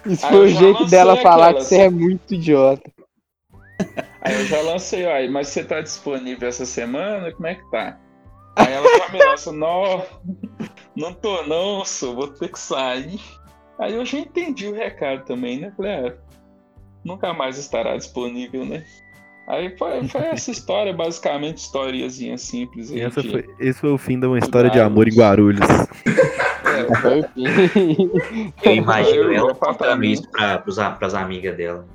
[0.07, 1.67] Isso Aí foi o jeito dela falar que aquelas.
[1.67, 2.91] você é muito idiota.
[4.21, 7.31] Aí eu já lancei, aí, mas você tá disponível essa semana?
[7.31, 7.97] Como é que tá?
[8.55, 10.03] Aí ela já me lança, não,
[10.95, 13.19] não tô não, só vou ter que sair.
[13.79, 15.71] Aí eu já entendi o recado também, né?
[15.77, 16.13] Falei, ah,
[17.05, 18.83] nunca mais estará disponível, né?
[19.47, 22.91] Aí foi, foi essa história, basicamente, historiazinha simples.
[22.91, 25.67] Aí E essa foi, esse foi o fim de uma história de amor em Guarulhos.
[28.63, 31.85] Eu imagino ela contando isso pra, pros, a- pras amigas dela.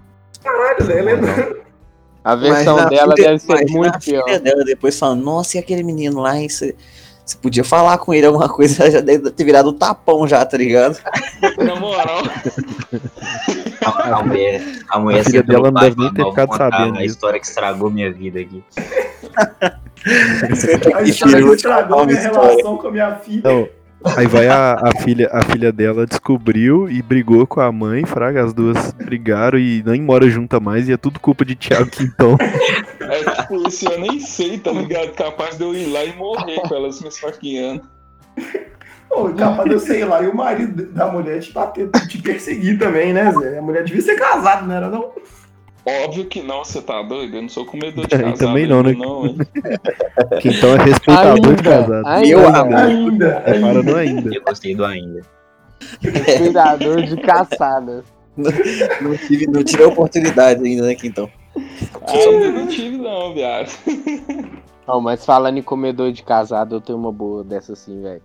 [0.43, 1.05] Caralho, velho.
[1.05, 1.57] lembra?
[2.24, 4.39] A versão a dela filha- deve ser muito a filha pior.
[4.41, 6.49] dela depois falando, nossa, e aquele menino lá, hein?
[6.49, 6.76] Você,
[7.24, 10.57] você podia falar com ele alguma coisa, já deve ter virado um tapão já, tá
[10.57, 10.99] ligado?
[11.59, 12.22] Na moral,
[13.85, 16.70] A, a mulher, a mulher A filha dela não deve nem ter ficado "Vou contar
[16.70, 18.62] sabendo A disso." história que estragou minha vida aqui.
[20.05, 22.49] A história que estragou minha história.
[22.51, 23.43] relação com a minha filha.
[23.45, 23.68] Não.
[24.16, 28.44] Aí vai a, a filha, a filha dela descobriu e brigou com a mãe, fraga,
[28.44, 32.36] as duas brigaram e nem mora junta mais e é tudo culpa de Thiago Quintão.
[33.00, 35.12] É tipo, esse eu nem sei, tá ligado?
[35.12, 37.82] Capaz de eu ir lá e morrer com elas me esfaqueando.
[39.09, 42.78] Pô, capaz de eu sei lá, e o marido da mulher te bater, te perseguir
[42.78, 43.59] também, né, Zé?
[43.59, 45.12] A mulher devia ser casada, não era não?
[45.85, 47.37] Óbvio que não, você tá doido?
[47.37, 48.99] Eu não sou comedor de casado também não, ainda né?
[48.99, 49.37] não, hein?
[50.41, 52.07] Quintão é respeitador de Ainda, casado.
[52.07, 52.76] ainda, Eu amo.
[52.76, 53.83] Ainda, Para ainda.
[53.83, 54.35] no ainda.
[54.35, 55.20] Eu gostei do ainda.
[56.39, 58.05] Cuidador de caçada.
[58.37, 61.28] Não tive, não tive a oportunidade ainda, né, Quintão?
[62.07, 63.70] Ainda não tive não, viado.
[64.87, 68.22] Não, mas falando em comedor de casado, eu tenho uma boa dessa assim, velho.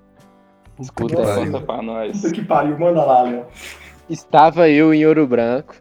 [0.80, 1.34] Escuta que essa.
[1.34, 1.52] pariu.
[1.52, 2.22] Conta pra nós.
[2.22, 3.46] Puta que pariu, manda lá, Léo.
[4.10, 5.76] Estava eu em Ouro Branco,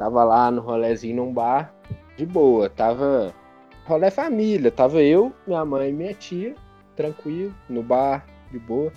[0.00, 1.74] tava lá no rolezinho num bar,
[2.16, 3.34] de boa, tava
[3.84, 6.54] rolê família, tava eu, minha mãe e minha tia,
[6.96, 8.90] tranquilo, no bar, de boa.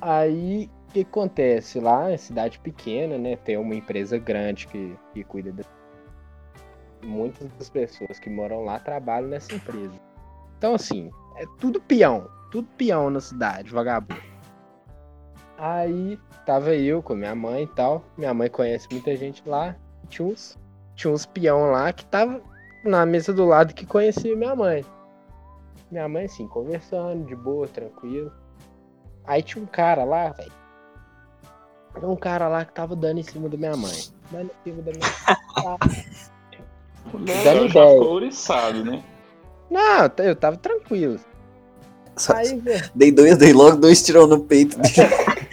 [0.00, 1.80] Aí, o que acontece?
[1.80, 5.64] Lá é cidade pequena, né, tem uma empresa grande que, que cuida da...
[7.02, 10.00] Muitas das pessoas que moram lá trabalham nessa empresa.
[10.56, 14.22] Então, assim, é tudo peão, tudo peão na cidade, vagabundo.
[15.58, 18.04] Aí, tava eu com minha mãe e tal.
[18.16, 19.74] Minha mãe conhece muita gente lá.
[20.08, 20.58] Tinha uns,
[20.94, 22.40] tinha uns peão lá que tava
[22.84, 24.84] na mesa do lado que conhecia minha mãe.
[25.90, 28.32] Minha mãe, assim, conversando, de boa, tranquilo.
[29.24, 30.52] Aí tinha um cara lá, velho.
[31.98, 33.92] Tinha um cara lá que tava dando em cima da minha mãe.
[34.30, 35.78] Dando em cima da minha
[37.14, 39.02] O Dando já ficou ouriçado, né?
[39.70, 41.18] Não, eu tava tranquilo.
[42.16, 44.94] Só- Aí, velho, Dei dois, dei logo dois tirão no peito dele.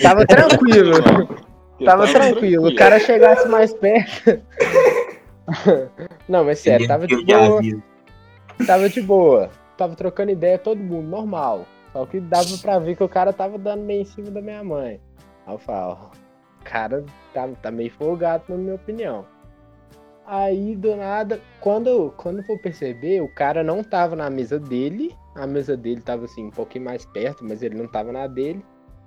[0.02, 0.94] tava tranquilo.
[1.80, 2.68] Eu Tava tranquilo.
[2.68, 4.42] O cara chegasse mais perto.
[6.28, 7.62] Não, mas sério, tava de boa.
[8.66, 9.50] Tava de boa.
[9.78, 11.66] Tava trocando ideia todo mundo, normal.
[11.92, 14.64] Só que dava pra ver que o cara tava dando meio em cima da minha
[14.64, 15.00] mãe.
[15.46, 16.12] Aí eu falo,
[16.62, 17.04] o cara
[17.34, 19.26] tá, tá meio folgado, na minha opinião.
[20.26, 25.16] Aí, do nada, quando, quando for perceber, o cara não tava na mesa dele.
[25.36, 28.64] A mesa dele tava assim, um pouquinho mais perto, mas ele não tava na dele.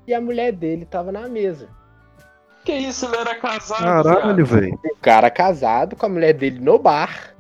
[0.06, 1.68] E a mulher dele tava na mesa.
[2.66, 4.78] Que isso, ele era casado, Caralho, velho.
[4.84, 7.34] O cara casado com a mulher dele no bar.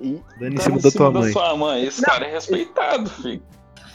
[0.00, 1.32] E Dando em Tá cima em da cima tua mãe.
[1.32, 1.84] sua mãe.
[1.84, 3.42] Esse cara é respeitado, filho.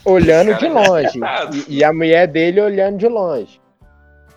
[0.05, 1.03] olhando de é longe.
[1.03, 1.57] respeitado.
[1.57, 3.62] E, e a mulher dele olhando de longe.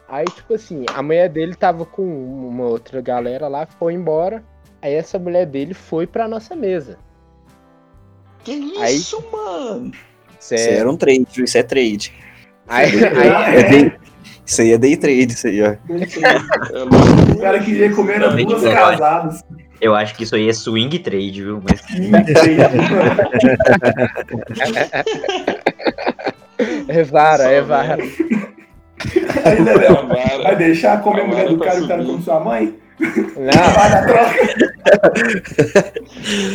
[0.09, 4.45] Aí, tipo assim, a mulher dele tava com uma outra galera lá, foi embora.
[4.81, 6.99] Aí essa mulher dele foi pra nossa mesa.
[8.45, 9.91] Que Aí- isso, mano?
[10.39, 11.45] Isso aí era um trade, viu?
[11.45, 12.13] isso é trade.
[12.69, 13.99] Aí, aí, É
[14.45, 15.67] Isso aí é day trade, isso aí, ó.
[15.67, 15.79] É
[17.33, 19.41] O cara queria comer as duas de casadas.
[19.81, 21.63] Eu acho que isso aí é swing trade, viu?
[21.63, 21.81] Mas
[26.89, 28.03] é vara, é Só vara.
[29.45, 30.07] Aí, né, Léo?
[30.43, 32.75] Vai deixar comer a mulher do cara e o cara come sua mãe?
[33.01, 34.35] Não, Vai na troca.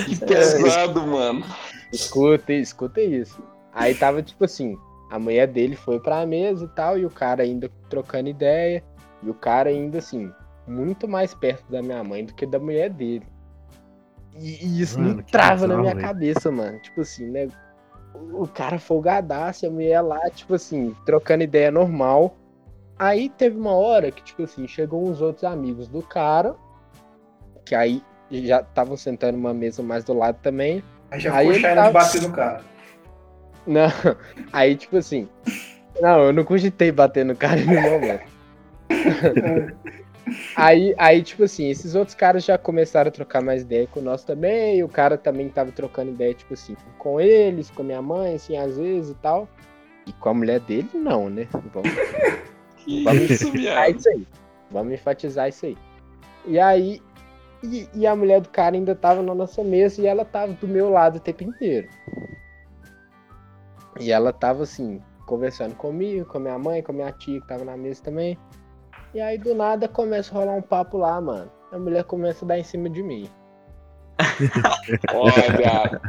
[0.06, 1.44] que pesado, mano.
[1.92, 3.42] escuta, escuta isso.
[3.74, 4.78] Aí tava tipo assim,
[5.10, 8.84] a mulher dele foi pra mesa e tal, e o cara ainda trocando ideia,
[9.24, 10.32] e o cara ainda assim,
[10.68, 13.26] muito mais perto da minha mãe do que da mulher dele.
[14.36, 16.08] E, e isso Mano, que trava na bizarro, minha velho.
[16.08, 16.80] cabeça, mano.
[16.82, 17.48] Tipo assim, né?
[18.14, 22.36] O o cara folgadaço, e a mulher lá, tipo assim, trocando ideia normal.
[23.00, 26.56] Aí teve uma hora que, tipo assim, chegou uns outros amigos do cara,
[27.66, 30.84] que aí já estavam sentando numa mesa mais do lado também.
[31.12, 32.62] Aí já Aí ficou tava- de bater no cara.
[33.68, 33.88] Não,
[34.54, 35.28] aí tipo assim.
[36.00, 38.24] Não, eu não cogitei bater no cara nenhum momento.
[40.56, 44.24] aí, aí, tipo assim, esses outros caras já começaram a trocar mais ideia com nós
[44.24, 44.78] também.
[44.78, 48.36] E o cara também tava trocando ideia, tipo assim, com eles, com a minha mãe,
[48.36, 49.50] assim, às vezes e tal.
[50.06, 51.48] E com a mulher dele, não, né?
[51.74, 51.92] Vamos
[53.04, 54.28] Vamos isso, enfatizar isso aí.
[54.72, 55.78] Vamos enfatizar isso aí.
[56.46, 57.02] E aí.
[57.64, 60.68] E, e a mulher do cara ainda tava na nossa mesa e ela tava do
[60.68, 61.90] meu lado o tempo inteiro.
[64.00, 67.48] E ela tava assim, conversando comigo, com a minha mãe, com a minha tia que
[67.48, 68.38] tava na mesa também.
[69.14, 71.52] E aí do nada começa a rolar um papo lá, mano.
[71.72, 73.30] A mulher começa a dar em cima de mim.
[75.58, 76.00] Viado.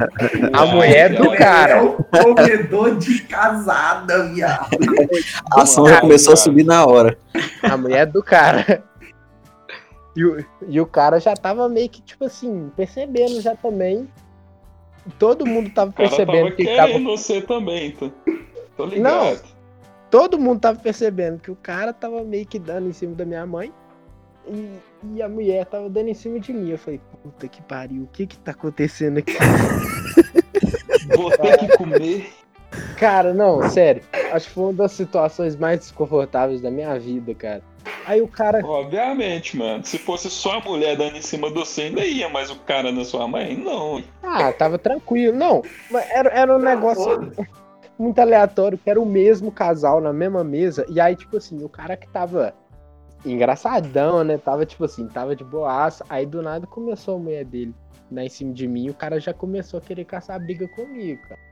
[0.53, 1.71] A mulher do cara.
[1.73, 4.69] É o comedor de casada, viado.
[5.51, 7.17] A ação já começou a subir na hora.
[7.63, 8.83] A mulher do cara.
[10.15, 14.07] E o, e o cara já tava meio que, tipo assim, percebendo já também.
[15.17, 16.99] Todo mundo tava percebendo tava que tava.
[16.99, 18.09] você também, tá?
[18.77, 19.41] Tô ligado.
[20.09, 23.45] Todo mundo tava percebendo que o cara tava meio que dando em cima da minha
[23.45, 23.71] mãe.
[24.47, 24.69] E,
[25.15, 26.69] e a mulher tava dando em cima de mim.
[26.69, 29.33] Eu falei, puta que pariu, o que que tá acontecendo aqui?
[31.15, 32.29] Vou ter que comer.
[32.97, 34.01] Cara, não, sério.
[34.31, 37.61] Acho que foi uma das situações mais desconfortáveis da minha vida, cara.
[38.05, 38.65] Aí o cara.
[38.65, 39.85] Obviamente, mano.
[39.85, 42.91] Se fosse só a mulher dando em cima do você, ainda ia, mas o cara
[42.91, 44.03] na sua mãe, não.
[44.23, 45.35] Ah, tava tranquilo.
[45.35, 47.31] Não, mas era, era um negócio
[47.97, 50.85] muito aleatório, que era o mesmo casal na mesma mesa.
[50.89, 52.53] E aí, tipo assim, o cara que tava
[53.25, 54.37] engraçadão, né?
[54.37, 56.05] Tava, tipo assim, tava de boaça.
[56.09, 57.73] Aí do nada começou a mulher dele
[58.09, 58.85] dar em cima de mim.
[58.85, 61.48] E o cara já começou a querer caçar briga comigo, cara.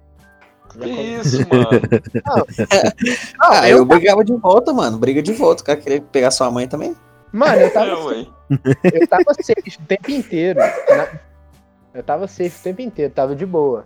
[0.79, 1.69] Que isso, mano.
[3.41, 4.97] Ah, eu brigava de volta, mano.
[4.97, 5.61] Briga de volta.
[5.63, 6.95] O cara queria pegar sua mãe também.
[7.31, 8.27] Mano, eu É, tava, ué.
[8.93, 10.59] eu tava safe o tempo inteiro.
[10.59, 11.19] na-
[11.93, 13.85] Eu tava safe o tempo inteiro, tava de boa.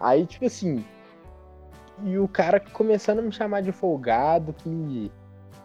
[0.00, 0.84] Aí, tipo assim.
[2.04, 5.10] E o cara começando a me chamar de folgado, que,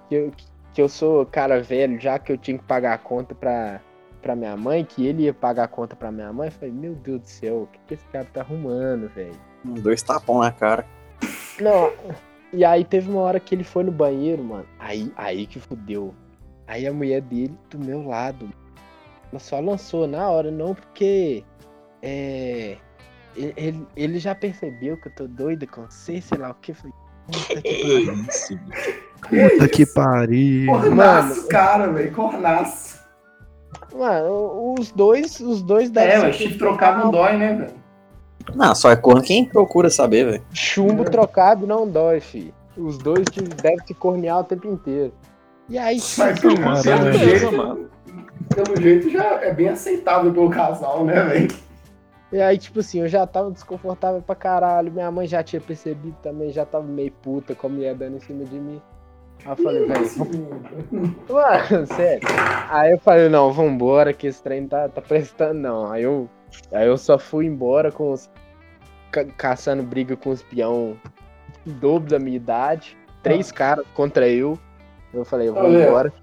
[0.08, 0.32] que, eu,
[0.74, 3.82] que eu sou cara velho, já que eu tinha que pagar a conta pra,
[4.22, 6.48] pra minha mãe, que ele ia pagar a conta pra minha mãe.
[6.48, 9.36] Eu falei, meu Deus do céu, o que, que esse cara tá arrumando, velho?
[9.66, 10.86] Uns Dois tapão na cara.
[11.60, 11.92] Não,
[12.52, 14.66] e aí teve uma hora que ele foi no banheiro, mano.
[14.80, 16.14] Aí, aí que fudeu.
[16.68, 18.50] Aí a mulher dele do meu lado.
[19.32, 21.44] Ela só lançou na hora, não porque.
[22.02, 22.78] É.
[23.36, 26.74] Ele, ele- já percebeu que eu tô doida com você, sei lá o que.
[26.74, 26.94] Falei,
[27.28, 27.86] puta que
[29.26, 29.50] pariu.
[29.52, 30.66] Puta que pariu.
[30.68, 32.12] Cornaço, cara, velho.
[32.12, 33.00] Cornaço.
[33.96, 37.81] Mano, os dois, os dois devem É, mas chifre trocado não dói, né, velho?
[38.56, 40.44] Não, só é corno quem procura saber, velho.
[40.54, 42.54] Chumbo trocado não dói, fi.
[42.78, 45.14] Os dois te- devem se cornear o tempo inteiro.
[45.70, 47.90] E aí, Mas tipo, pelo, pelo certeza, jeito, mano.
[48.54, 51.48] pelo jeito já é bem aceitável pelo casal, né, velho?
[52.32, 54.92] E aí, tipo assim, eu já tava desconfortável pra caralho.
[54.92, 58.20] Minha mãe já tinha percebido também, já tava meio puta com a mulher dando em
[58.22, 58.82] cima de mim.
[59.46, 60.06] Aí eu falei, velho,
[61.30, 62.28] mano, sério.
[62.70, 65.92] Aí eu falei, não, vambora, que esse trem tá, tá prestando, não.
[65.92, 66.30] Aí eu,
[66.72, 68.30] aí eu só fui embora com os.
[69.12, 70.98] ca- caçando briga com os peão
[71.66, 72.98] o dobro da minha idade.
[73.24, 74.58] Três caras contra eu.
[75.14, 76.14] Eu falei, eu vou Olha, embora.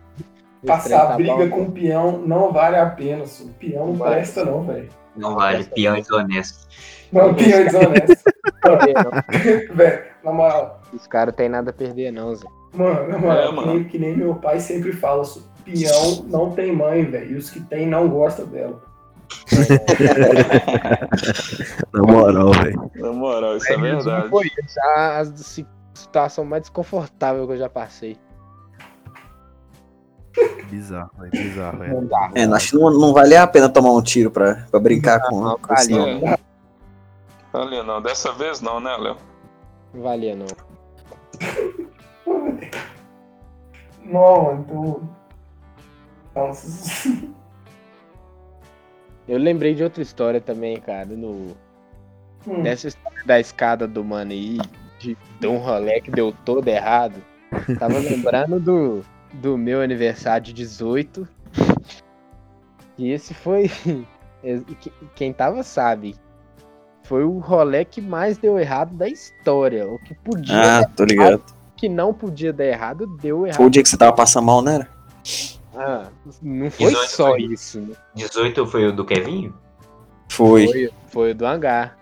[0.66, 1.50] Passar tá briga bom.
[1.50, 3.44] com peão não vale a pena, só.
[3.60, 4.14] Peão não Vale.
[4.16, 4.88] presta, não, velho.
[5.16, 6.66] Não vale, peão desonesto.
[7.12, 8.24] Não, peão é desonesto.
[8.64, 10.82] Não, velho, na moral.
[10.92, 12.46] Os caras tem nada a perder, não, Zé.
[12.74, 13.74] Mano, na moral, É, que, mano.
[13.74, 15.22] nem, que nem meu pai sempre fala,
[15.64, 17.32] peão não tem mãe, velho.
[17.32, 18.82] E os que tem não gostam dela.
[21.92, 22.90] Na moral, velho.
[22.96, 24.28] Na moral, isso é verdade.
[24.28, 28.16] Foi isso, a, a si- situação mais desconfortável que eu já passei.
[30.70, 31.30] Bizarro, velho.
[31.32, 31.94] Bizarro, velho.
[31.94, 32.30] Não dá.
[32.34, 35.40] É, acho que não, não valia a pena tomar um tiro pra, pra brincar com,
[35.40, 35.98] não, com isso, não.
[35.98, 36.28] valeu.
[36.28, 36.38] É.
[37.52, 39.16] Ali não, dessa vez não, né, Léo?
[39.94, 40.46] Não valia, não.
[44.04, 45.00] Não, tô...
[46.34, 47.28] Nossa.
[49.28, 51.56] Eu lembrei de outra história também, cara, no...
[52.46, 52.62] Hum.
[52.62, 54.58] Dessa história da escada do mano aí,
[54.98, 57.16] de, de um rolê que deu todo errado.
[57.78, 59.04] Tava lembrando do,
[59.34, 61.28] do meu aniversário de 18.
[62.96, 63.70] E esse foi.
[64.80, 66.14] que- Quem tava sabe.
[67.02, 69.86] Foi o rolê que mais deu errado da história.
[69.88, 71.42] O que podia, Ah, tô ligado.
[71.76, 73.56] que não podia dar errado, deu errado.
[73.56, 74.86] Foi o dia que você tava passando mal, né?
[75.78, 76.08] Ah,
[76.42, 77.42] não foi 18 só foi.
[77.42, 77.94] isso, né?
[78.14, 79.54] 18 foi o do Kevinho?
[80.30, 80.66] Foi.
[80.66, 81.96] Foi, foi o do hangar.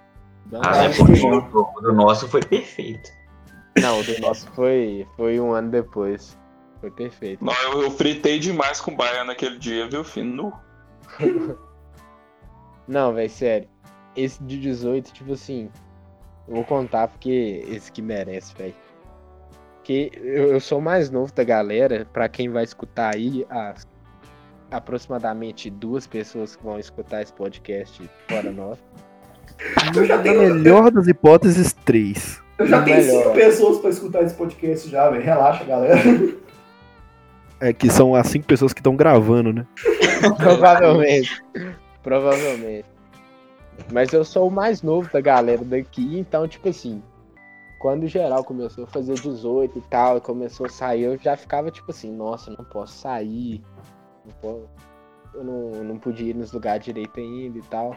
[0.46, 0.84] Do Ah, hangar.
[0.84, 3.10] é porque o do nosso foi perfeito.
[3.80, 6.36] Não, o do nosso foi, foi um ano depois.
[6.80, 7.44] Foi perfeito.
[7.44, 10.26] Não, eu, eu fritei demais com o Baiano naquele dia, viu, filho?
[10.32, 10.52] Nu.
[12.86, 13.68] Não, velho, sério.
[14.14, 15.70] Esse de 18, tipo assim.
[16.48, 18.74] Eu vou contar porque esse que merece, velho.
[19.86, 22.08] Porque eu, eu sou o mais novo da galera.
[22.12, 23.86] Pra quem vai escutar aí, as
[24.68, 28.78] aproximadamente duas pessoas que vão escutar esse podcast fora nós.
[30.08, 32.42] Na tenho, melhor das hipóteses, três.
[32.58, 33.22] eu já tenho melhor.
[33.22, 35.22] cinco pessoas pra escutar esse podcast já, velho.
[35.22, 36.00] Relaxa, galera.
[37.60, 39.64] É que são as cinco pessoas que estão gravando, né?
[40.36, 41.44] Provavelmente.
[42.02, 42.86] Provavelmente.
[43.92, 47.00] Mas eu sou o mais novo da galera daqui, então, tipo assim,
[47.78, 51.36] quando o geral começou a fazer 18 e tal, e começou a sair, eu já
[51.36, 53.62] ficava tipo assim, nossa, não posso sair,
[54.24, 54.68] não posso,
[55.34, 57.96] eu não, não podia ir nos lugares direito ainda e tal.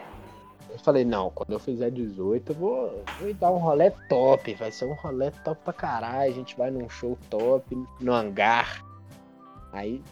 [0.70, 4.70] Eu falei, não, quando eu fizer 18, eu vou, vou dar um rolê top, vai
[4.70, 8.84] ser um rolê top pra caralho, a gente vai num show top, no hangar.
[9.72, 10.02] Aí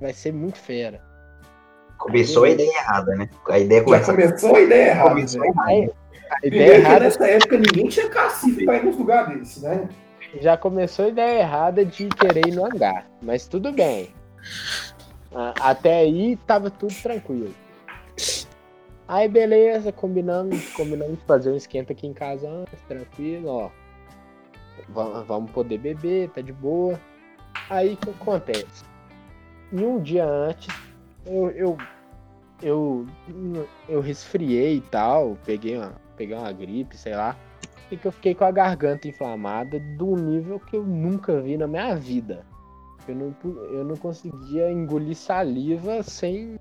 [0.00, 1.06] vai ser muito fera.
[1.98, 3.28] Começou a ideia errada, né?
[3.48, 5.10] A ideia Já começa começou a ideia errada.
[5.10, 5.54] Começou velho.
[5.66, 5.90] Aí,
[6.30, 9.88] a ideia Primeiro errada nessa época ninguém tinha cacife pra ir nos lugares desses, né?
[10.40, 13.06] já começou a ideia errada de querer ir no hangar.
[13.22, 14.10] Mas tudo bem.
[15.60, 17.54] Até aí tava tudo tranquilo.
[19.06, 23.70] Aí beleza, combinamos, combinamos de fazer um esquenta aqui em casa antes, tranquilo, ó.
[24.90, 27.00] Va- Vamos poder beber, tá de boa.
[27.70, 28.84] Aí o que acontece?
[29.72, 30.68] E um dia antes,
[31.26, 31.76] eu, eu,
[32.62, 33.06] eu,
[33.88, 37.36] eu resfriei e tal, peguei uma, peguei uma gripe, sei lá.
[37.90, 41.56] E que eu fiquei com a garganta inflamada de um nível que eu nunca vi
[41.56, 42.44] na minha vida.
[43.06, 43.34] Eu não,
[43.70, 46.58] eu não conseguia engolir saliva sem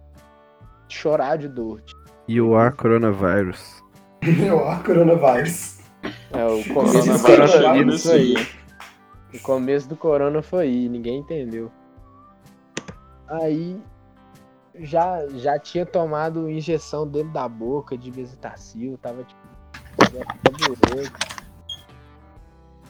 [0.88, 1.82] chorar de dor.
[2.30, 3.84] You are coronavirus.
[4.54, 5.80] Ó, coronavírus.
[6.32, 8.48] É, o começo do Coronavírus coronavírus chegando foi aí.
[9.34, 11.70] O começo do corona foi aí, ninguém entendeu.
[13.28, 13.82] Aí
[14.80, 19.48] já, já tinha tomado injeção dentro da boca de bezetacil, tava tipo.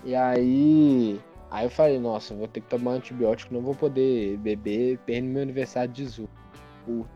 [0.03, 1.21] E aí.
[1.49, 5.31] Aí eu falei, nossa, vou ter que tomar antibiótico, não vou poder beber perto do
[5.31, 6.29] meu aniversário de Zu.
[6.85, 7.09] Puta.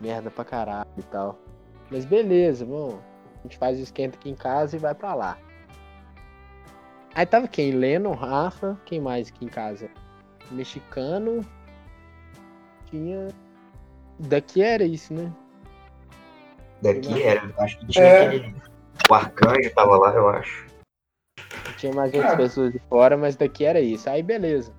[0.00, 1.38] Merda pra caralho e tal.
[1.90, 2.96] Mas beleza, vamos.
[3.38, 5.38] A gente faz o esquenta aqui em casa e vai pra lá.
[7.14, 7.72] Aí tava quem?
[7.72, 9.90] Lennon, Rafa, quem mais aqui em casa?
[10.50, 11.44] Mexicano.
[12.90, 13.28] Tinha.
[14.18, 15.32] Daqui era isso, né?
[16.82, 18.26] Daqui era, acho que tinha É.
[18.26, 18.54] aquele.
[19.10, 20.66] O arcanjo tava lá, eu acho.
[21.76, 24.08] Tinha mais outras pessoas de fora, mas daqui era isso.
[24.10, 24.72] Aí beleza.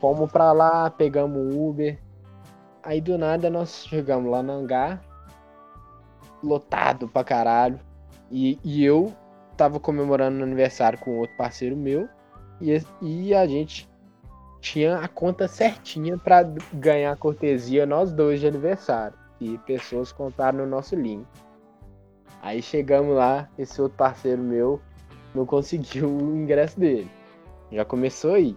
[0.00, 1.98] Fomos pra lá, pegamos Uber.
[2.82, 5.02] Aí do nada nós chegamos lá no hangar.
[6.42, 7.80] Lotado pra caralho.
[8.30, 9.12] E, e eu
[9.56, 12.08] tava comemorando o aniversário com outro parceiro meu.
[12.60, 13.88] E, e a gente
[14.66, 19.16] tinha a conta certinha pra d- ganhar cortesia nós dois de aniversário.
[19.40, 21.24] E pessoas compraram no nosso link.
[22.42, 24.80] Aí chegamos lá, esse outro parceiro meu
[25.32, 27.08] não conseguiu o ingresso dele.
[27.70, 28.56] Já começou aí.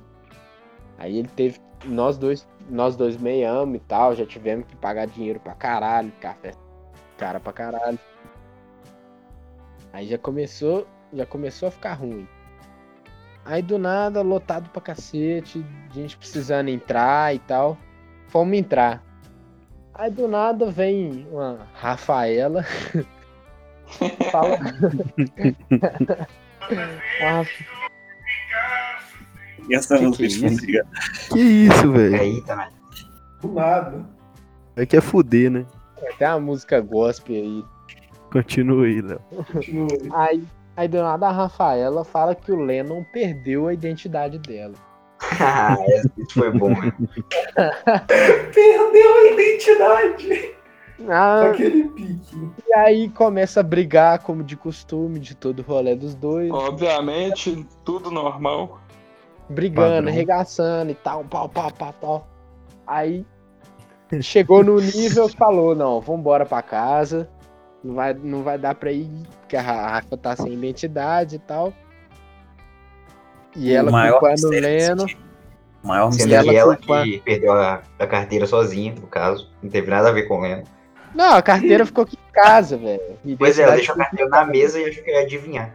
[0.97, 1.59] Aí ele teve.
[1.85, 6.51] Nós dois, nós dois meiamos e tal, já tivemos que pagar dinheiro pra caralho, café
[7.17, 7.99] cara pra caralho.
[9.93, 12.27] Aí já começou, já começou a ficar ruim.
[13.49, 17.79] Aí do nada, lotado pra cacete, gente precisando entrar e tal.
[18.27, 19.03] Fomos entrar.
[19.91, 22.63] Aí do nada vem uma Rafaela.
[24.31, 24.59] fala.
[27.23, 27.43] Ah,
[29.67, 30.89] E essa Que que é ligado?
[31.33, 32.21] Que isso, velho?
[32.21, 32.69] Aí tá.
[33.41, 34.05] Do nada.
[34.75, 35.65] É que é fuder, né?
[36.19, 37.65] Tem uma música gospel aí.
[38.31, 39.19] Continua aí, Léo.
[39.51, 40.43] Continua aí.
[40.79, 44.75] Aí, do nada a Rafaela fala que o Lennon perdeu a identidade dela.
[45.37, 45.75] Ah,
[46.17, 46.73] isso foi bom?
[48.07, 50.55] Perdeu a identidade.
[51.09, 52.49] Ah, Aquele pique.
[52.65, 56.49] e aí começa a brigar, como de costume, de todo o rolê dos dois.
[56.49, 58.79] Obviamente, tudo normal.
[59.49, 60.07] brigando, Padrão.
[60.13, 62.27] arregaçando e tal, pau, pau, pau, pau.
[62.87, 63.25] Aí
[64.21, 67.29] chegou no nível falou, não, vambora pra casa.
[67.83, 69.09] Não vai, não vai dar pra ir,
[69.39, 71.73] porque a Rafa tá sem identidade e tal.
[73.55, 75.05] E ela culpando o desse Leno.
[75.83, 79.49] O maior Sendo ela ela culpa- que perdeu a, a carteira sozinha, no caso.
[79.63, 80.63] Não teve nada a ver com o Leno.
[81.15, 83.17] Não, a carteira ficou aqui em casa, velho.
[83.37, 85.73] Pois é, ela deixou a carteira na mesa e achou que ia adivinhar.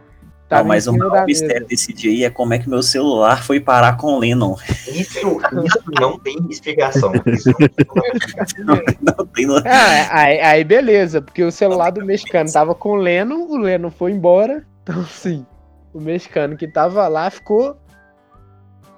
[0.59, 1.67] Não, mas o maior mistério mesa.
[1.67, 4.55] desse dia aí é como é que meu celular foi parar com o Lennon.
[4.87, 7.11] Isso, isso não tem explicação.
[7.25, 8.65] Isso não tem explicação.
[9.01, 9.45] Não tem.
[9.65, 13.89] Ah, aí, aí beleza, porque o celular do mexicano tava com o Leno, o Leno
[13.91, 14.65] foi embora.
[14.83, 15.45] Então, assim,
[15.93, 17.77] o mexicano que tava lá ficou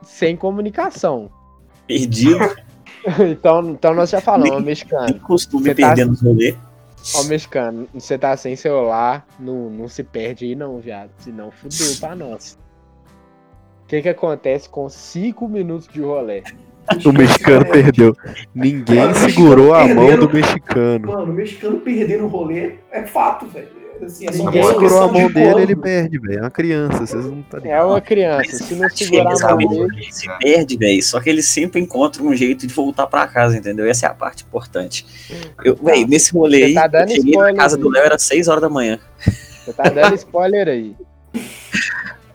[0.03, 1.30] sem comunicação.
[1.88, 2.39] perdido.
[3.20, 5.05] Então, então nós já falamos, ó, mexicano.
[5.05, 6.53] Tem costume Você tá- perdendo os rolê.
[7.16, 11.12] Ó, mexicano, você tá sem celular, não, não se perde aí não, viado.
[11.20, 12.58] Senão fudeu pra nós.
[13.84, 16.43] O que que acontece com 5 minutos de rolê?
[17.05, 18.16] O mexicano perdeu.
[18.53, 21.08] Ninguém segurou a mão do mexicano.
[21.08, 23.76] Mano, o mexicano perdendo o rolê é fato, velho.
[24.05, 26.37] Assim, é só Ninguém segurou a questão de mão dele, ele perde, velho.
[26.39, 27.87] É uma criança, vocês não tá É ligado.
[27.87, 30.07] uma criança, se não segurar a mão dele.
[30.11, 31.03] se perde, velho.
[31.03, 33.85] Só que eles sempre encontram um jeito de voltar pra casa, entendeu?
[33.89, 35.05] Essa é a parte importante.
[35.63, 38.47] Eu, velho, nesse rolê Você aí, tá eu cheguei na casa do Léo, era 6
[38.47, 38.99] horas da manhã.
[39.65, 40.95] Você tá dando spoiler aí.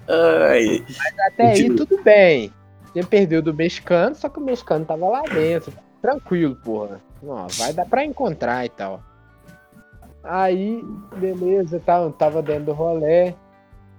[0.09, 0.85] Ai,
[1.27, 2.53] Até aí tudo bem.
[2.95, 5.73] Ele perdeu do mexicano, só que o mexicano tava lá dentro.
[6.03, 7.01] Tranquilo, porra.
[7.27, 9.03] Ó, vai dar pra encontrar e tal.
[10.25, 10.85] Aí,
[11.17, 13.35] beleza, tava, tava dentro do rolê.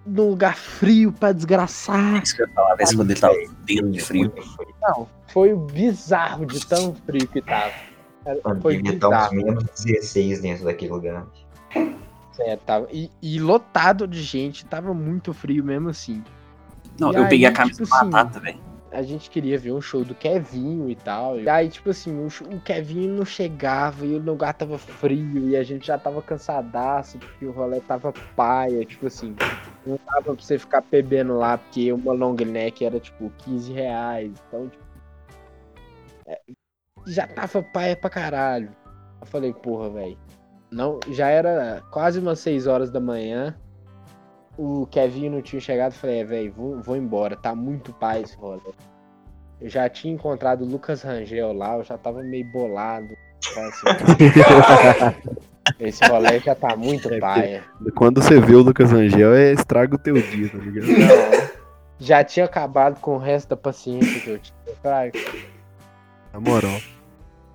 [0.05, 2.21] Num lugar frio pra desgraçar.
[2.21, 2.95] isso que eu ia falar, velho.
[2.95, 4.33] Quando ele tava dentro de frio.
[4.81, 7.71] Não, foi bizarro de tão frio que tava.
[8.45, 9.35] Mano, Foi devia estar uns bizarro.
[9.35, 11.25] menos 16 dentro daquele lugar.
[12.39, 16.23] É, tava, e, e lotado de gente, tava muito frio mesmo assim.
[16.99, 18.59] Não, E eu peguei a aí, camisa tipo do assim, batata, velho.
[18.93, 21.39] A gente queria ver um show do Kevinho e tal.
[21.39, 25.57] E aí, tipo assim, o, o Kevinho não chegava e o lugar tava frio e
[25.57, 28.85] a gente já tava cansadaço porque o rolê tava paia.
[28.85, 29.35] Tipo assim,
[29.85, 34.31] não dava pra você ficar bebendo lá porque uma long neck era tipo 15 reais.
[34.47, 34.83] Então, tipo,
[36.27, 36.39] é,
[37.07, 38.71] já tava paia pra caralho.
[39.19, 40.17] Eu falei, porra, velho.
[40.71, 43.55] Não, já era quase umas 6 horas da manhã.
[44.57, 45.93] O Kevin não tinha chegado.
[45.93, 47.35] Falei, é, velho, vou, vou embora.
[47.35, 48.61] Tá muito pai esse rolê.
[49.59, 51.77] Eu já tinha encontrado o Lucas Rangel lá.
[51.77, 53.07] Eu já tava meio bolado.
[53.53, 53.85] Falei assim,
[55.79, 57.63] esse rolê já tá muito É, paia.
[57.95, 60.87] Quando você vê o Lucas Rangel, é estraga o teu dia, tá ligado?
[60.87, 61.49] Não,
[61.99, 64.57] já tinha acabado com o resto da paciência que eu tinha.
[64.67, 66.79] Eu falei, "Ah, Na moral.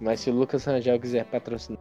[0.00, 1.80] Mas se o Lucas Rangel quiser patrocinar.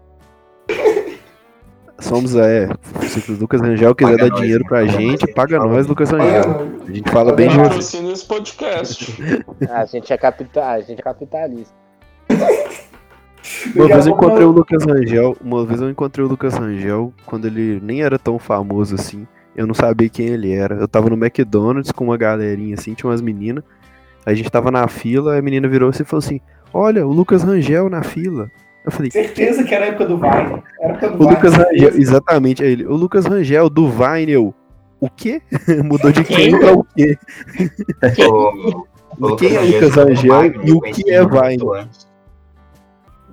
[1.99, 2.69] Somos, é.
[3.01, 4.69] Se o Lucas Rangel quiser Paga dar nós, dinheiro né?
[4.69, 5.87] pra Paga gente, nós, paga nós.
[5.87, 6.67] Lucas Rangel.
[6.87, 7.63] A gente fala bem de você.
[7.63, 9.23] Patrocina esse podcast.
[9.69, 10.65] A gente é, capita...
[10.65, 11.73] a gente é capitalista.
[13.75, 17.47] Uma vez eu encontrei o Lucas Rangel, uma vez eu encontrei o Lucas Rangel quando
[17.47, 19.25] ele nem era tão famoso assim.
[19.55, 20.75] Eu não sabia quem ele era.
[20.75, 23.63] Eu tava no McDonald's com uma galerinha assim, tinha umas meninas.
[24.25, 26.41] A gente tava na fila, a menina virou assim e falou assim:
[26.73, 28.51] Olha, o Lucas Rangel na fila.
[28.87, 30.63] Eu falei, Certeza que era a época do Vine.
[30.79, 31.31] Era a época do o Vine.
[31.35, 32.85] Lucas Rangel, exatamente, é ele.
[32.85, 34.53] O Lucas Rangel do Vine, eu.
[35.01, 35.41] O quê?
[35.83, 37.17] Mudou de quem pra o quê?
[38.29, 38.85] O-
[39.19, 41.89] o Quem é Lucas Rangel e o que é Vine?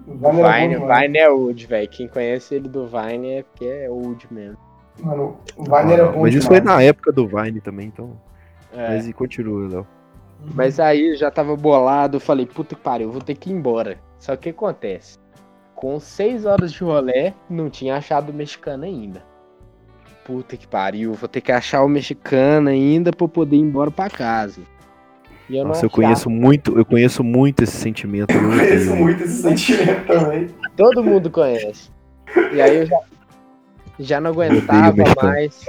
[0.07, 0.87] Vine Vine.
[0.87, 1.89] Vine é old, velho.
[1.89, 4.59] Quem conhece ele do Vine é porque é old mesmo.
[5.01, 8.11] Mano, o Vine era bom Mas isso foi na época do Vine também, então.
[8.77, 8.89] É.
[8.89, 9.87] Mas e continua, Léo.
[10.53, 13.53] Mas aí eu já tava bolado, eu falei, puta que pariu, vou ter que ir
[13.55, 13.99] embora.
[14.19, 15.19] Só que o que acontece?
[15.85, 19.23] Com seis horas de rolê, não tinha achado o mexicano ainda.
[20.25, 23.91] Puta que pariu, vou ter que achar o mexicano ainda pra eu poder ir embora
[23.91, 24.63] pra casa.
[25.47, 28.33] E eu Nossa, não eu conheço muito, eu conheço muito esse sentimento.
[28.33, 30.49] eu conheço muito esse sentimento também.
[30.75, 31.91] Todo mundo conhece.
[32.55, 33.01] E aí eu já,
[33.99, 35.67] já não aguentava mais.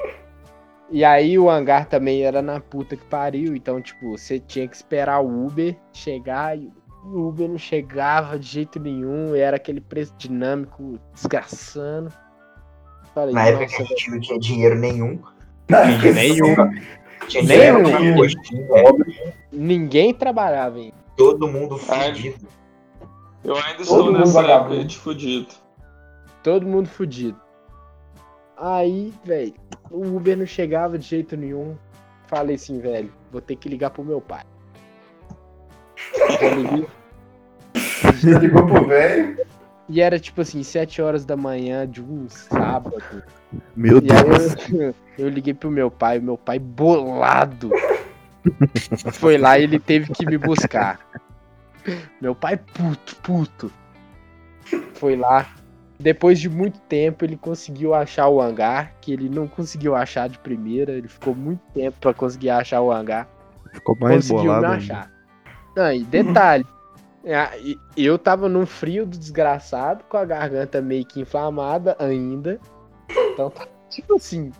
[0.89, 3.53] E aí o hangar também era na puta que pariu.
[3.53, 6.71] Então, tipo, você tinha que esperar o Uber chegar e
[7.05, 9.35] o Uber não chegava de jeito nenhum.
[9.35, 12.11] E era aquele preço dinâmico desgraçando.
[13.13, 15.19] Falei, Na época que a gente não tinha dinheiro nenhum.
[15.69, 16.55] Não, nenhum.
[17.27, 17.83] Tinha Nenhum.
[17.83, 20.93] dinheiro pra coxinha, ninguém trabalhava ainda.
[21.17, 22.47] todo mundo fudido.
[23.43, 25.47] Eu ainda estou nessa época de fudido.
[26.43, 27.39] Todo mundo fudido.
[28.57, 29.53] Aí, velho,
[29.89, 31.75] o Uber não chegava de jeito nenhum.
[32.27, 34.43] Falei assim, velho, vou ter que ligar pro meu pai.
[38.41, 39.37] Ligou pro velho.
[39.87, 43.23] E era tipo assim, 7 horas da manhã de um sábado.
[43.75, 44.55] Meu E Deus.
[44.57, 47.71] aí eu, eu liguei pro meu pai, o meu pai bolado.
[49.13, 50.99] Foi lá e ele teve que me buscar.
[52.19, 53.71] Meu pai puto, puto.
[54.95, 55.47] Foi lá.
[55.99, 60.37] Depois de muito tempo ele conseguiu achar o hangar, que ele não conseguiu achar de
[60.39, 60.93] primeira.
[60.93, 63.27] Ele ficou muito tempo pra conseguir achar o hangar.
[63.71, 64.61] Ficou mais conseguiu bolado.
[64.67, 64.77] me ainda.
[64.77, 65.11] achar.
[65.75, 66.65] Não, e detalhe.
[67.61, 72.59] e- Eu tava num frio do desgraçado, com a garganta meio que inflamada ainda.
[73.33, 74.51] Então tá, tipo assim,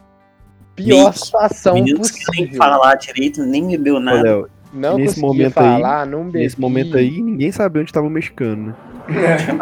[0.76, 2.58] pior que- situação Meninos que nem possível.
[2.58, 4.22] falar direito, nem bebeu nada.
[4.24, 6.40] Léo, Não nesse momento aí- falar, não bebi.
[6.40, 8.68] nesse momento aí, ninguém sabia onde tava o mexicano,
[9.08, 9.58] né?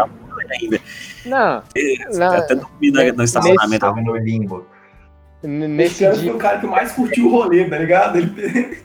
[0.59, 0.79] ainda.
[1.25, 1.63] Não,
[2.17, 3.79] não, Até dormi no estacionamento.
[3.79, 4.65] Tava no limbo.
[5.41, 8.17] nesse ano foi dia o cara que mais curtiu o rolê, tá ligado?
[8.17, 8.77] Ele...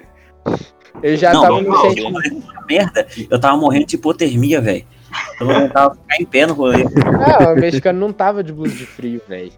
[1.02, 1.90] eu já Não, tava não, no não.
[1.90, 2.42] sentimento.
[2.68, 4.84] Merda, eu tava morrendo de hipotermia, velho.
[5.40, 6.84] Eu não aguentava ficar em pé no rolê.
[6.84, 9.52] Não, o mexicano não tava de blusa de frio, velho.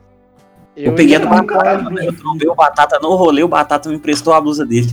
[0.74, 2.00] Eu, peguei ainda no tava- batata, mano.
[2.02, 4.90] Eu trombei o batata no rolê, o batata me emprestou a blusa dele.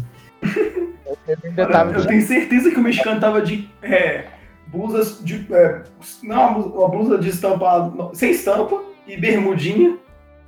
[1.28, 4.26] eu ainda tava Eu tenho certeza que o mexicano tava de é,
[4.68, 5.48] blusas de.
[5.54, 5.84] É,
[6.24, 9.98] não, uma blusa- de estampa não, sem estampa e bermudinha.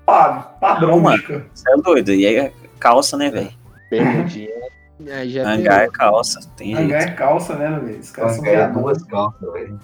[0.06, 1.02] Padrão, padrão.
[1.54, 2.12] Você é doido.
[2.12, 3.50] E aí é calça, né, velho?
[3.90, 4.51] bermudinha.
[5.10, 6.40] Aí já Hangar é calça.
[6.56, 6.82] Tem jeito.
[6.82, 8.00] Hangar é calça, né, velho?
[8.00, 8.82] Os caras são viados.
[8.82, 9.80] duas calças, velho.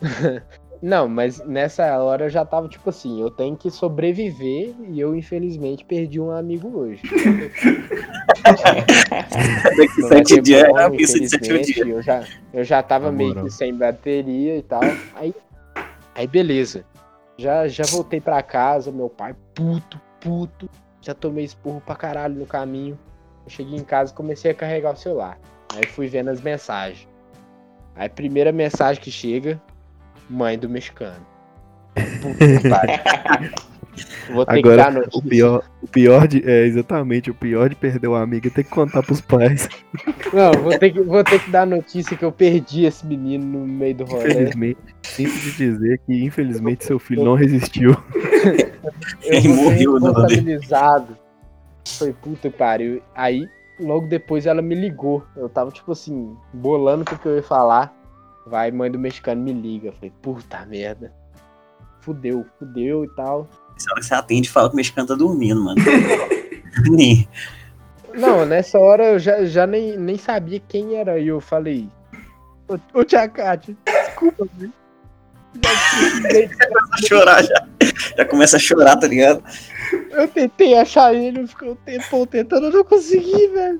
[0.82, 5.14] Não, mas nessa hora eu já tava tipo assim, eu tenho que sobreviver e eu
[5.14, 7.02] infelizmente perdi um amigo hoje.
[9.76, 11.94] Daqui vai sete dias como, é a pista de sétimo infelizmente, dia.
[11.94, 14.80] Eu já, eu já tava meio que sem bateria e tal.
[15.16, 15.34] Aí,
[16.14, 16.82] aí beleza.
[17.36, 20.68] Já, já voltei pra casa, meu pai puto, puto.
[21.02, 22.98] Já tomei esporro pra caralho no caminho.
[23.44, 25.38] Eu cheguei em casa e comecei a carregar o celular.
[25.74, 27.08] Aí fui vendo as mensagens.
[27.94, 29.60] Aí primeira mensagem que chega,
[30.28, 31.26] mãe do mexicano.
[32.22, 33.50] Puta que pariu.
[34.32, 35.18] Vou ter que dar Agora, notícia.
[35.18, 36.48] o pior, o pior de.
[36.48, 39.68] É, exatamente, o pior de perder o amigo é ter que contar pros pais.
[40.32, 43.66] Não, vou ter, que, vou ter que dar notícia que eu perdi esse menino no
[43.66, 44.30] meio do rolê.
[44.30, 47.96] Infelizmente, sinto de dizer que infelizmente seu filho não resistiu.
[49.22, 50.06] Eu Ele morreu rolê.
[50.06, 51.18] responsabilizado.
[51.98, 53.02] Foi puta que pariu.
[53.14, 55.24] Aí, logo depois ela me ligou.
[55.36, 57.94] Eu tava, tipo assim, bolando o que que eu ia falar.
[58.46, 59.88] Vai, mãe do mexicano me liga.
[59.88, 61.12] Eu falei, puta merda.
[62.00, 63.48] Fudeu, fudeu e tal.
[63.76, 65.80] Essa hora que você atende e fala que o mexicano tá dormindo, mano.
[68.14, 71.18] Não, nessa hora eu já, já nem, nem sabia quem era.
[71.18, 71.88] E eu falei,
[72.68, 74.72] ô, ô tia Kátia, desculpa, viu?
[75.62, 77.66] Já Começa a chorar já.
[78.16, 79.42] Já começa a chorar, tá ligado?
[80.10, 83.78] Eu tentei achar ele, ficou um tempão tentando, eu não consegui, velho.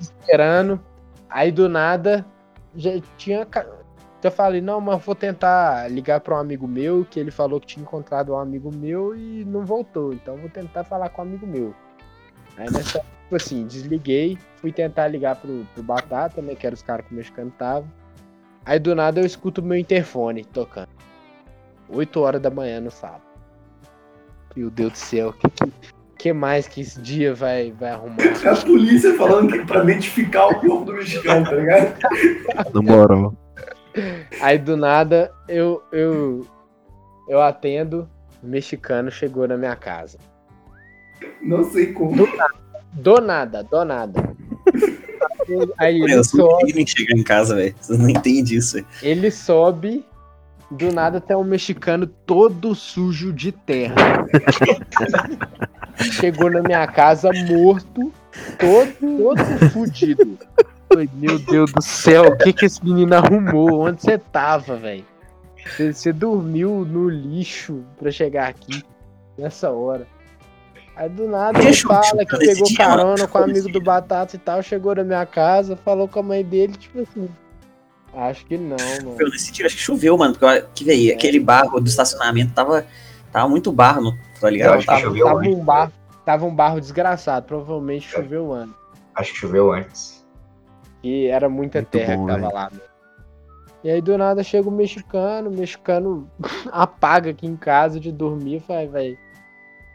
[0.00, 0.80] Esperando.
[1.28, 2.24] Aí do nada,
[2.74, 3.46] já tinha.
[4.22, 7.68] Já falei, não, mas vou tentar ligar pra um amigo meu, que ele falou que
[7.68, 10.12] tinha encontrado um amigo meu e não voltou.
[10.12, 11.74] Então vou tentar falar com um amigo meu.
[12.58, 16.54] Aí nessa, tipo assim, desliguei, fui tentar ligar pro, pro Batata, né?
[16.54, 17.86] Que era os caras que o mexicano tava.
[18.64, 20.99] Aí do nada eu escuto o meu interfone tocando.
[21.92, 23.22] 8 horas da manhã no sábado.
[24.56, 25.72] Meu Deus do céu, que, que,
[26.18, 28.16] que mais que esse dia vai, vai arrumar?
[28.50, 31.98] A polícia falando que pra identificar o corpo do mexicano, tá ligado?
[32.74, 33.34] Na moral.
[34.40, 36.46] Aí do nada eu eu
[37.28, 38.08] eu atendo,
[38.42, 40.18] o mexicano chegou na minha casa.
[41.42, 42.28] Não sei como.
[42.92, 44.36] Do nada, do nada.
[45.78, 47.74] Aí Meu, ele sobe, nem chegar em casa, velho.
[47.80, 48.86] Vocês não entendem isso, velho.
[49.02, 50.04] ele sobe,
[50.70, 53.94] do nada tem um mexicano todo sujo de terra.
[56.12, 58.12] Chegou na minha casa morto,
[58.58, 60.38] todo, todo fudido.
[61.14, 63.86] Meu Deus do céu, o que que esse menino arrumou?
[63.86, 65.04] Onde você tava, velho?
[65.76, 68.82] Você, dormiu no lixo pra chegar aqui
[69.36, 70.06] nessa hora.
[70.96, 72.76] Aí do nada ele fala que pegou mano.
[72.76, 76.22] carona com o amigo do Batata e tal, chegou na minha casa, falou com a
[76.22, 77.28] mãe dele, tipo assim.
[78.14, 79.16] Acho que não, mano.
[79.16, 80.34] Meu, nesse dia acho que choveu, mano.
[80.74, 82.84] Que veio, aquele barro do estacionamento tava,
[83.32, 84.72] tava muito barro, no, tá Eu ligado?
[84.74, 85.54] acho que Tava, choveu tava antes.
[85.54, 85.92] um barro,
[86.24, 88.74] tava um barro desgraçado, provavelmente choveu antes.
[89.14, 90.24] Acho que choveu antes.
[91.02, 92.54] E era muita Muito terra bom, que tava velho.
[92.54, 92.70] lá.
[92.72, 92.80] né?
[93.82, 96.28] E aí do nada chega o mexicano, o mexicano
[96.70, 99.16] apaga aqui em casa de dormir e fala, velho,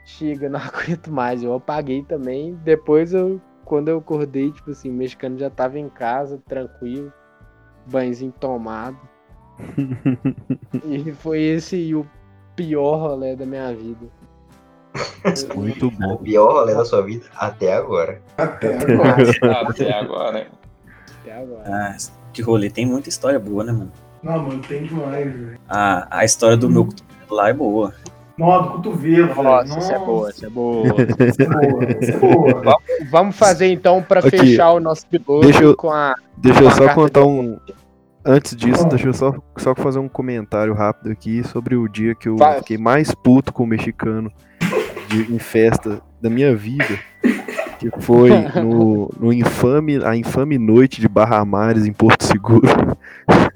[0.05, 1.43] chega, não aguento mais.
[1.43, 2.55] Eu apaguei também.
[2.63, 7.11] Depois eu, quando eu acordei, tipo assim, o mexicano já tava em casa, tranquilo,
[7.85, 8.97] banhozinho tomado.
[10.85, 12.05] e foi esse o
[12.55, 14.07] pior rolê da minha vida.
[15.55, 16.17] Muito O bom.
[16.17, 18.21] pior rolê da sua vida até agora.
[18.37, 19.69] Até agora.
[19.69, 20.47] Até agora, hein?
[21.21, 21.63] Até agora.
[21.65, 21.97] Ah,
[22.31, 22.69] que rolê.
[22.69, 23.91] Tem muita história boa, né, mano?
[24.21, 25.59] Não, mano, tem demais, velho.
[25.67, 27.93] A, a história do meu cotovelo lá é boa.
[28.37, 29.33] Nó do cotovelo.
[29.43, 30.83] Nossa, isso é boa, isso é boa.
[31.29, 32.77] Isso é boa, isso é boa.
[33.09, 36.15] Vamos fazer então pra Aqui, fechar o nosso piloto deixa eu- com a.
[36.37, 37.57] Deixa eu só contar de- um.
[38.25, 42.27] Antes disso, deixa eu só, só fazer um comentário rápido aqui sobre o dia que
[42.27, 42.57] eu Vai.
[42.57, 44.31] fiquei mais puto com o mexicano
[45.07, 46.97] de, em festa da minha vida.
[47.79, 48.31] Que foi
[48.63, 52.67] no, no infame, a infame noite de Barra Mares em Porto Seguro.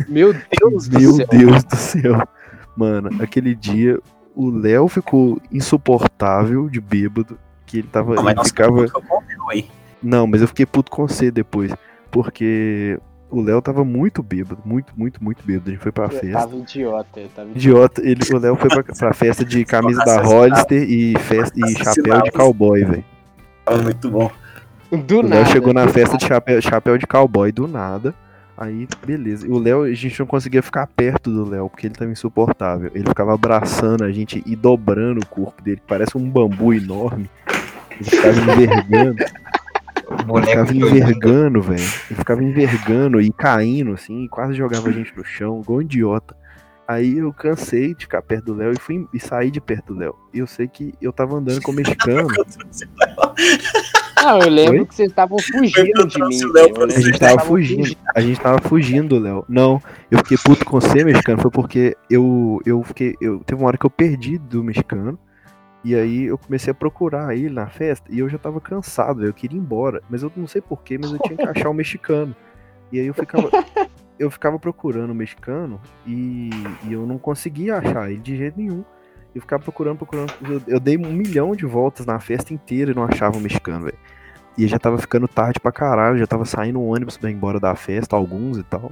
[0.07, 1.27] Meu Deus do Meu céu.
[1.31, 2.21] Deus do céu.
[2.77, 3.99] Mano, aquele dia
[4.39, 7.37] o Léo ficou insuportável de bêbado.
[7.65, 8.15] Que ele tava.
[8.15, 8.85] Não, mas ele ficava.
[10.01, 11.73] Não, mas eu fiquei puto com você depois.
[12.09, 12.97] Porque
[13.29, 14.61] o Léo tava muito bêbado.
[14.63, 15.69] Muito, muito, muito bêbado.
[15.69, 16.39] A gente foi pra Eu festa.
[16.39, 18.01] tava idiota, eu tava idiota.
[18.01, 21.83] Idiota, ele, o Léo foi pra, pra festa de camisa da Hollister e, festa, e
[21.83, 23.05] chapéu de cowboy, velho.
[23.65, 24.31] Tava muito bom.
[24.89, 25.45] Do O Léo nada.
[25.45, 26.17] chegou na festa nada.
[26.17, 28.15] de chapéu, chapéu de cowboy do nada.
[28.59, 29.47] Aí, beleza.
[29.47, 32.91] E o Léo, a gente não conseguia ficar perto do Léo, porque ele tava insuportável.
[32.93, 37.29] Ele ficava abraçando a gente e dobrando o corpo dele, parece um bambu enorme.
[37.91, 39.23] Ele ficava envergando.
[40.35, 41.79] Ele ficava envergando, velho.
[42.09, 45.81] Ele ficava envergando e caindo, assim, e quase jogava a gente no chão, igual um
[45.81, 46.35] idiota.
[46.89, 49.99] Aí eu cansei de ficar perto do Léo e fui e saí de perto do
[49.99, 50.15] Léo.
[50.33, 52.27] E eu sei que eu tava andando com o mexicano.
[54.19, 54.85] Não, eu lembro Oi?
[54.87, 56.39] que vocês estavam fugindo de mim.
[56.51, 57.97] Léo lembro A gente tava estavam fugindo.
[58.15, 59.45] A gente tava fugindo, Léo.
[59.47, 59.79] Não,
[60.09, 63.15] eu fiquei puto com você, mexicano, foi porque eu, eu fiquei.
[63.21, 65.19] Eu, teve uma hora que eu perdi do mexicano.
[65.85, 69.31] E aí eu comecei a procurar ele na festa e eu já tava cansado, eu
[69.31, 70.01] queria ir embora.
[70.09, 72.35] Mas eu não sei porquê, mas eu tinha que achar o mexicano.
[72.91, 73.47] E aí eu ficava.
[74.19, 76.49] Eu ficava procurando o mexicano e,
[76.85, 78.83] e eu não conseguia achar ele de jeito nenhum.
[79.33, 80.33] Eu ficava procurando, procurando.
[80.41, 83.85] Eu, eu dei um milhão de voltas na festa inteira e não achava o mexicano,
[83.85, 83.97] velho.
[84.57, 87.59] E já tava ficando tarde pra caralho, já tava saindo um ônibus pra ir embora
[87.59, 88.89] da festa, alguns e tal.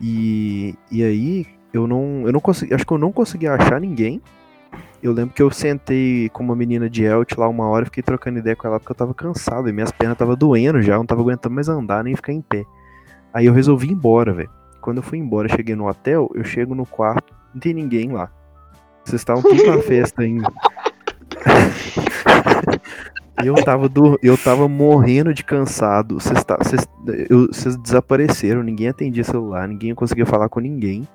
[0.00, 4.22] E, e aí, eu não, eu não consegui, acho que eu não consegui achar ninguém.
[5.02, 8.02] Eu lembro que eu sentei com uma menina de Elt lá uma hora e fiquei
[8.02, 10.98] trocando ideia com ela porque eu tava cansado e minhas pernas tava doendo já, eu
[10.98, 12.64] não tava aguentando mais andar nem ficar em pé.
[13.34, 14.50] Aí eu resolvi ir embora, velho.
[14.80, 18.30] Quando eu fui embora, cheguei no hotel, eu chego no quarto, não tem ninguém lá.
[19.04, 20.50] Vocês estavam tudo na festa ainda.
[23.42, 26.20] E eu tava, do, eu tava morrendo de cansado.
[26.20, 26.58] Vocês tá-
[27.28, 31.06] eu- vocês desapareceram, ninguém atendia celular, ninguém conseguia falar com ninguém.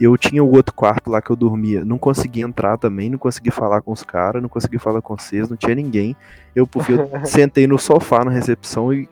[0.00, 3.52] Eu tinha o outro quarto lá que eu dormia, não conseguia entrar também, não conseguia
[3.52, 6.16] falar com os caras, não conseguia falar com vocês, não tinha ninguém.
[6.54, 9.08] Eu, por fim, eu sentei no sofá na recepção e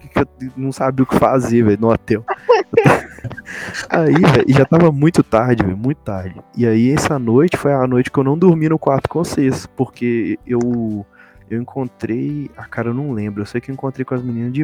[0.56, 2.24] não sabia o que fazer, velho, no hotel.
[3.88, 6.40] Aí, velho, já tava muito tarde, velho, muito tarde.
[6.56, 9.66] E aí, essa noite foi a noite que eu não dormi no quarto com vocês,
[9.76, 11.06] porque eu
[11.52, 12.50] eu encontrei.
[12.56, 13.42] Ah, cara, eu não lembro.
[13.42, 14.62] Eu sei que eu encontrei com as meninas de.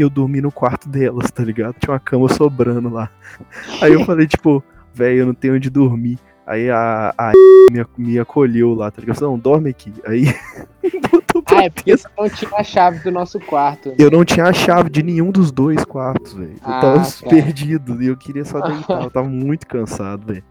[0.00, 1.76] Eu dormi no quarto delas, tá ligado?
[1.78, 3.10] Tinha uma cama sobrando lá.
[3.82, 4.64] Aí eu falei, tipo,
[4.94, 6.18] velho, eu não tenho onde dormir.
[6.46, 7.32] Aí a, a
[7.70, 9.22] me, me acolheu lá, tá ligado?
[9.22, 9.92] Eu não, dorme aqui.
[10.04, 10.24] Aí
[11.46, 13.90] Ah, é porque você não tinha a chave do nosso quarto.
[13.90, 13.94] né?
[13.98, 16.52] eu não tinha a chave de nenhum dos dois quartos, velho.
[16.52, 17.28] Eu Ah, tava tá.
[17.28, 19.02] perdido e eu queria só deitar.
[19.02, 20.44] Eu tava muito cansado, velho.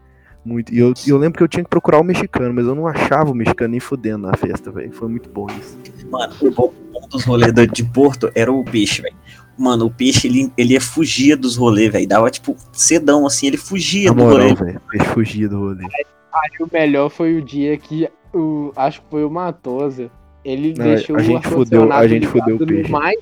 [0.44, 0.72] Muito.
[0.72, 3.30] E eu, eu lembro que eu tinha que procurar o mexicano, mas eu não achava
[3.30, 4.92] o mexicano nem fudendo na festa, velho.
[4.92, 5.78] Foi muito bom isso.
[6.10, 9.16] Mano, o bom bom dos rolês de Porto era o peixe, velho.
[9.60, 12.08] Mano, o peixe, ele, ele ia fugia dos rolês, velho.
[12.08, 14.54] Dava, tipo, cedão, assim, ele fugia do rolê.
[14.54, 14.80] velho.
[14.90, 15.84] Fez fugir do rolê.
[15.84, 18.72] Aí o melhor foi o dia que o.
[18.74, 20.10] Acho que foi o Matosa.
[20.42, 22.90] Ele Não, deixou a o gente fudeu- a gente fudeu o peixe.
[22.90, 23.18] mais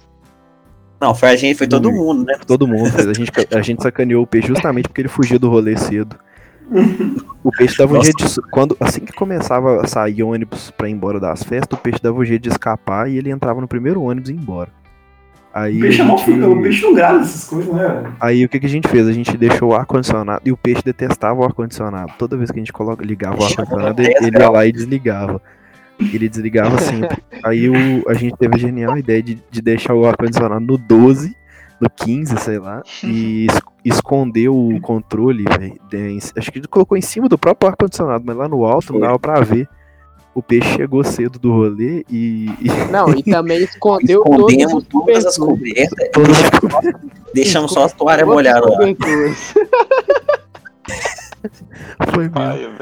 [1.00, 2.34] Não, foi a gente, foi todo mundo, né?
[2.46, 2.88] Todo mundo.
[2.96, 6.16] A gente, a gente sacaneou o peixe justamente porque ele fugia do rolê cedo.
[7.42, 8.40] O peixe dava um jeito de.
[8.52, 12.16] Quando, assim que começava a sair ônibus pra ir embora das festas, o peixe dava
[12.18, 14.70] um jeito de escapar e ele entrava no primeiro ônibus e ia embora.
[15.52, 18.12] Aí, O peixe, é mal, gente- o peixe não grava essas coisas, né?
[18.20, 19.08] aí o que, que a gente fez?
[19.08, 22.12] A gente deixou o ar-condicionado e o peixe detestava o ar-condicionado.
[22.18, 25.40] Toda vez que a gente coloca, ligava o ar-condicionado, ele, ele ia lá e desligava.
[25.98, 27.18] Ele desligava sempre.
[27.42, 31.34] Aí o, a gente teve a genial ideia de, de deixar o ar-condicionado no 12,
[31.80, 35.44] no 15, sei lá, e es- esconder o controle,
[35.88, 39.00] de- Acho que ele colocou em cima do próprio ar-condicionado, mas lá no alto não
[39.00, 39.68] dava pra ver.
[40.38, 42.48] O peixe chegou cedo do rolê e.
[42.60, 45.36] e Não, e também escondeu Escondemos todos os todas as
[46.60, 47.00] cobertas,
[47.34, 48.78] deixamos só a toalha Todos os molhada lá.
[52.14, 52.76] foi velho.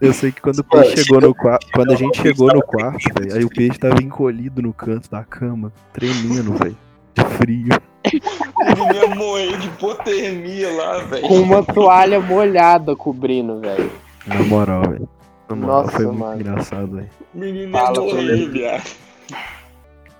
[0.00, 1.68] Eu sei que quando o peixe chegou no quarto.
[1.72, 5.08] Quando a gente o chegou no quarto, velho, aí o peixe tava encolhido no canto
[5.08, 6.76] da cama, tremendo, velho.
[7.14, 7.68] De frio.
[8.02, 8.20] Ele
[8.98, 11.28] ia morrer de hipotermia lá, velho.
[11.28, 13.92] Com uma toalha molhada cobrindo, velho.
[14.26, 15.08] Na moral, velho.
[15.54, 16.40] Moral, Nossa, foi muito mano.
[16.40, 17.10] engraçado, velho.
[17.34, 18.52] O menino Fala, ia morrer, Toledo.
[18.52, 18.90] viado.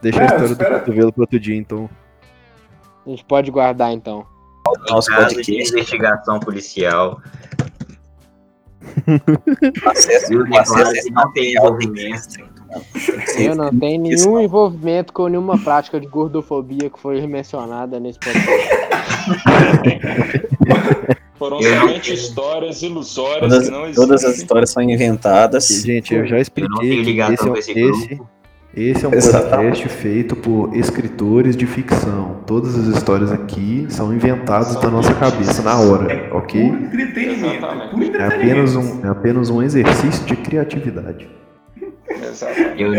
[0.03, 1.91] Deixa É, a história espera- do cotovelo pro outro dia, então.
[3.07, 4.24] A gente pode guardar então.
[4.89, 5.53] Nosso Caso de podcast.
[5.72, 7.20] investigação policial,
[9.87, 10.33] Acesso,
[11.12, 12.47] não tem envolvimento.
[13.39, 18.68] Eu não tenho nenhum envolvimento com nenhuma prática de gordofobia que foi mencionada nesse podcast.
[21.39, 22.14] Foram Eu somente tenho.
[22.14, 24.07] histórias ilusórias Todas, que não existem.
[24.07, 25.68] todas as histórias são inventadas.
[25.70, 28.20] E, gente, eu já Eu não expliquei que ligação esse é, um- esse
[28.74, 29.80] esse, é um Exatamente.
[29.82, 32.43] podcast feito por escritores de ficção.
[32.47, 36.61] Todas as histórias aqui são inventadas da nossa cabeça na hora, ok?
[36.70, 37.47] Puro entretenimento.
[37.57, 37.91] Exatamente.
[37.91, 38.34] Puro É entretenimento.
[38.34, 41.26] apenas um, é apenas um exercício de criatividade.
[42.09, 42.82] Exatamente.
[42.82, 42.93] Eu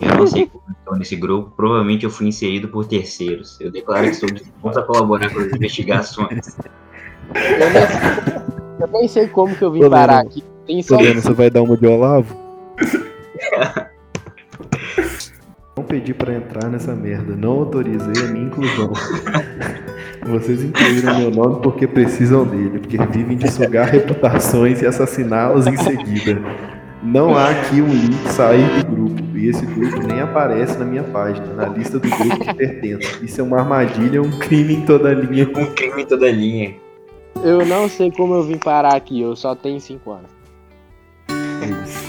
[0.00, 1.52] eu não sei como estou nesse grupo.
[1.56, 3.58] Provavelmente eu fui inserido por terceiros.
[3.60, 6.56] Eu declaro que estou disposto a colaborar com as investigações.
[7.34, 8.34] Eu nem, sei,
[8.80, 10.44] eu nem sei como que eu vim parar aqui.
[10.66, 12.36] Tem só você vai dar uma de Olavo?
[15.76, 17.34] Não pedi pra entrar nessa merda.
[17.36, 18.92] Não autorizei a minha inclusão.
[20.26, 25.76] Vocês incluíram meu nome porque precisam dele, porque vivem de sugar reputações e assassiná-las em
[25.76, 26.40] seguida.
[27.02, 31.04] Não há aqui um link sair do grupo, e esse grupo nem aparece na minha
[31.04, 33.24] página, na lista do grupo que pertence.
[33.24, 35.48] Isso é uma armadilha, um crime em toda linha.
[35.48, 36.74] Um crime em toda linha.
[37.42, 40.30] Eu não sei como eu vim parar aqui, eu só tenho 5 anos.
[41.28, 42.05] É isso.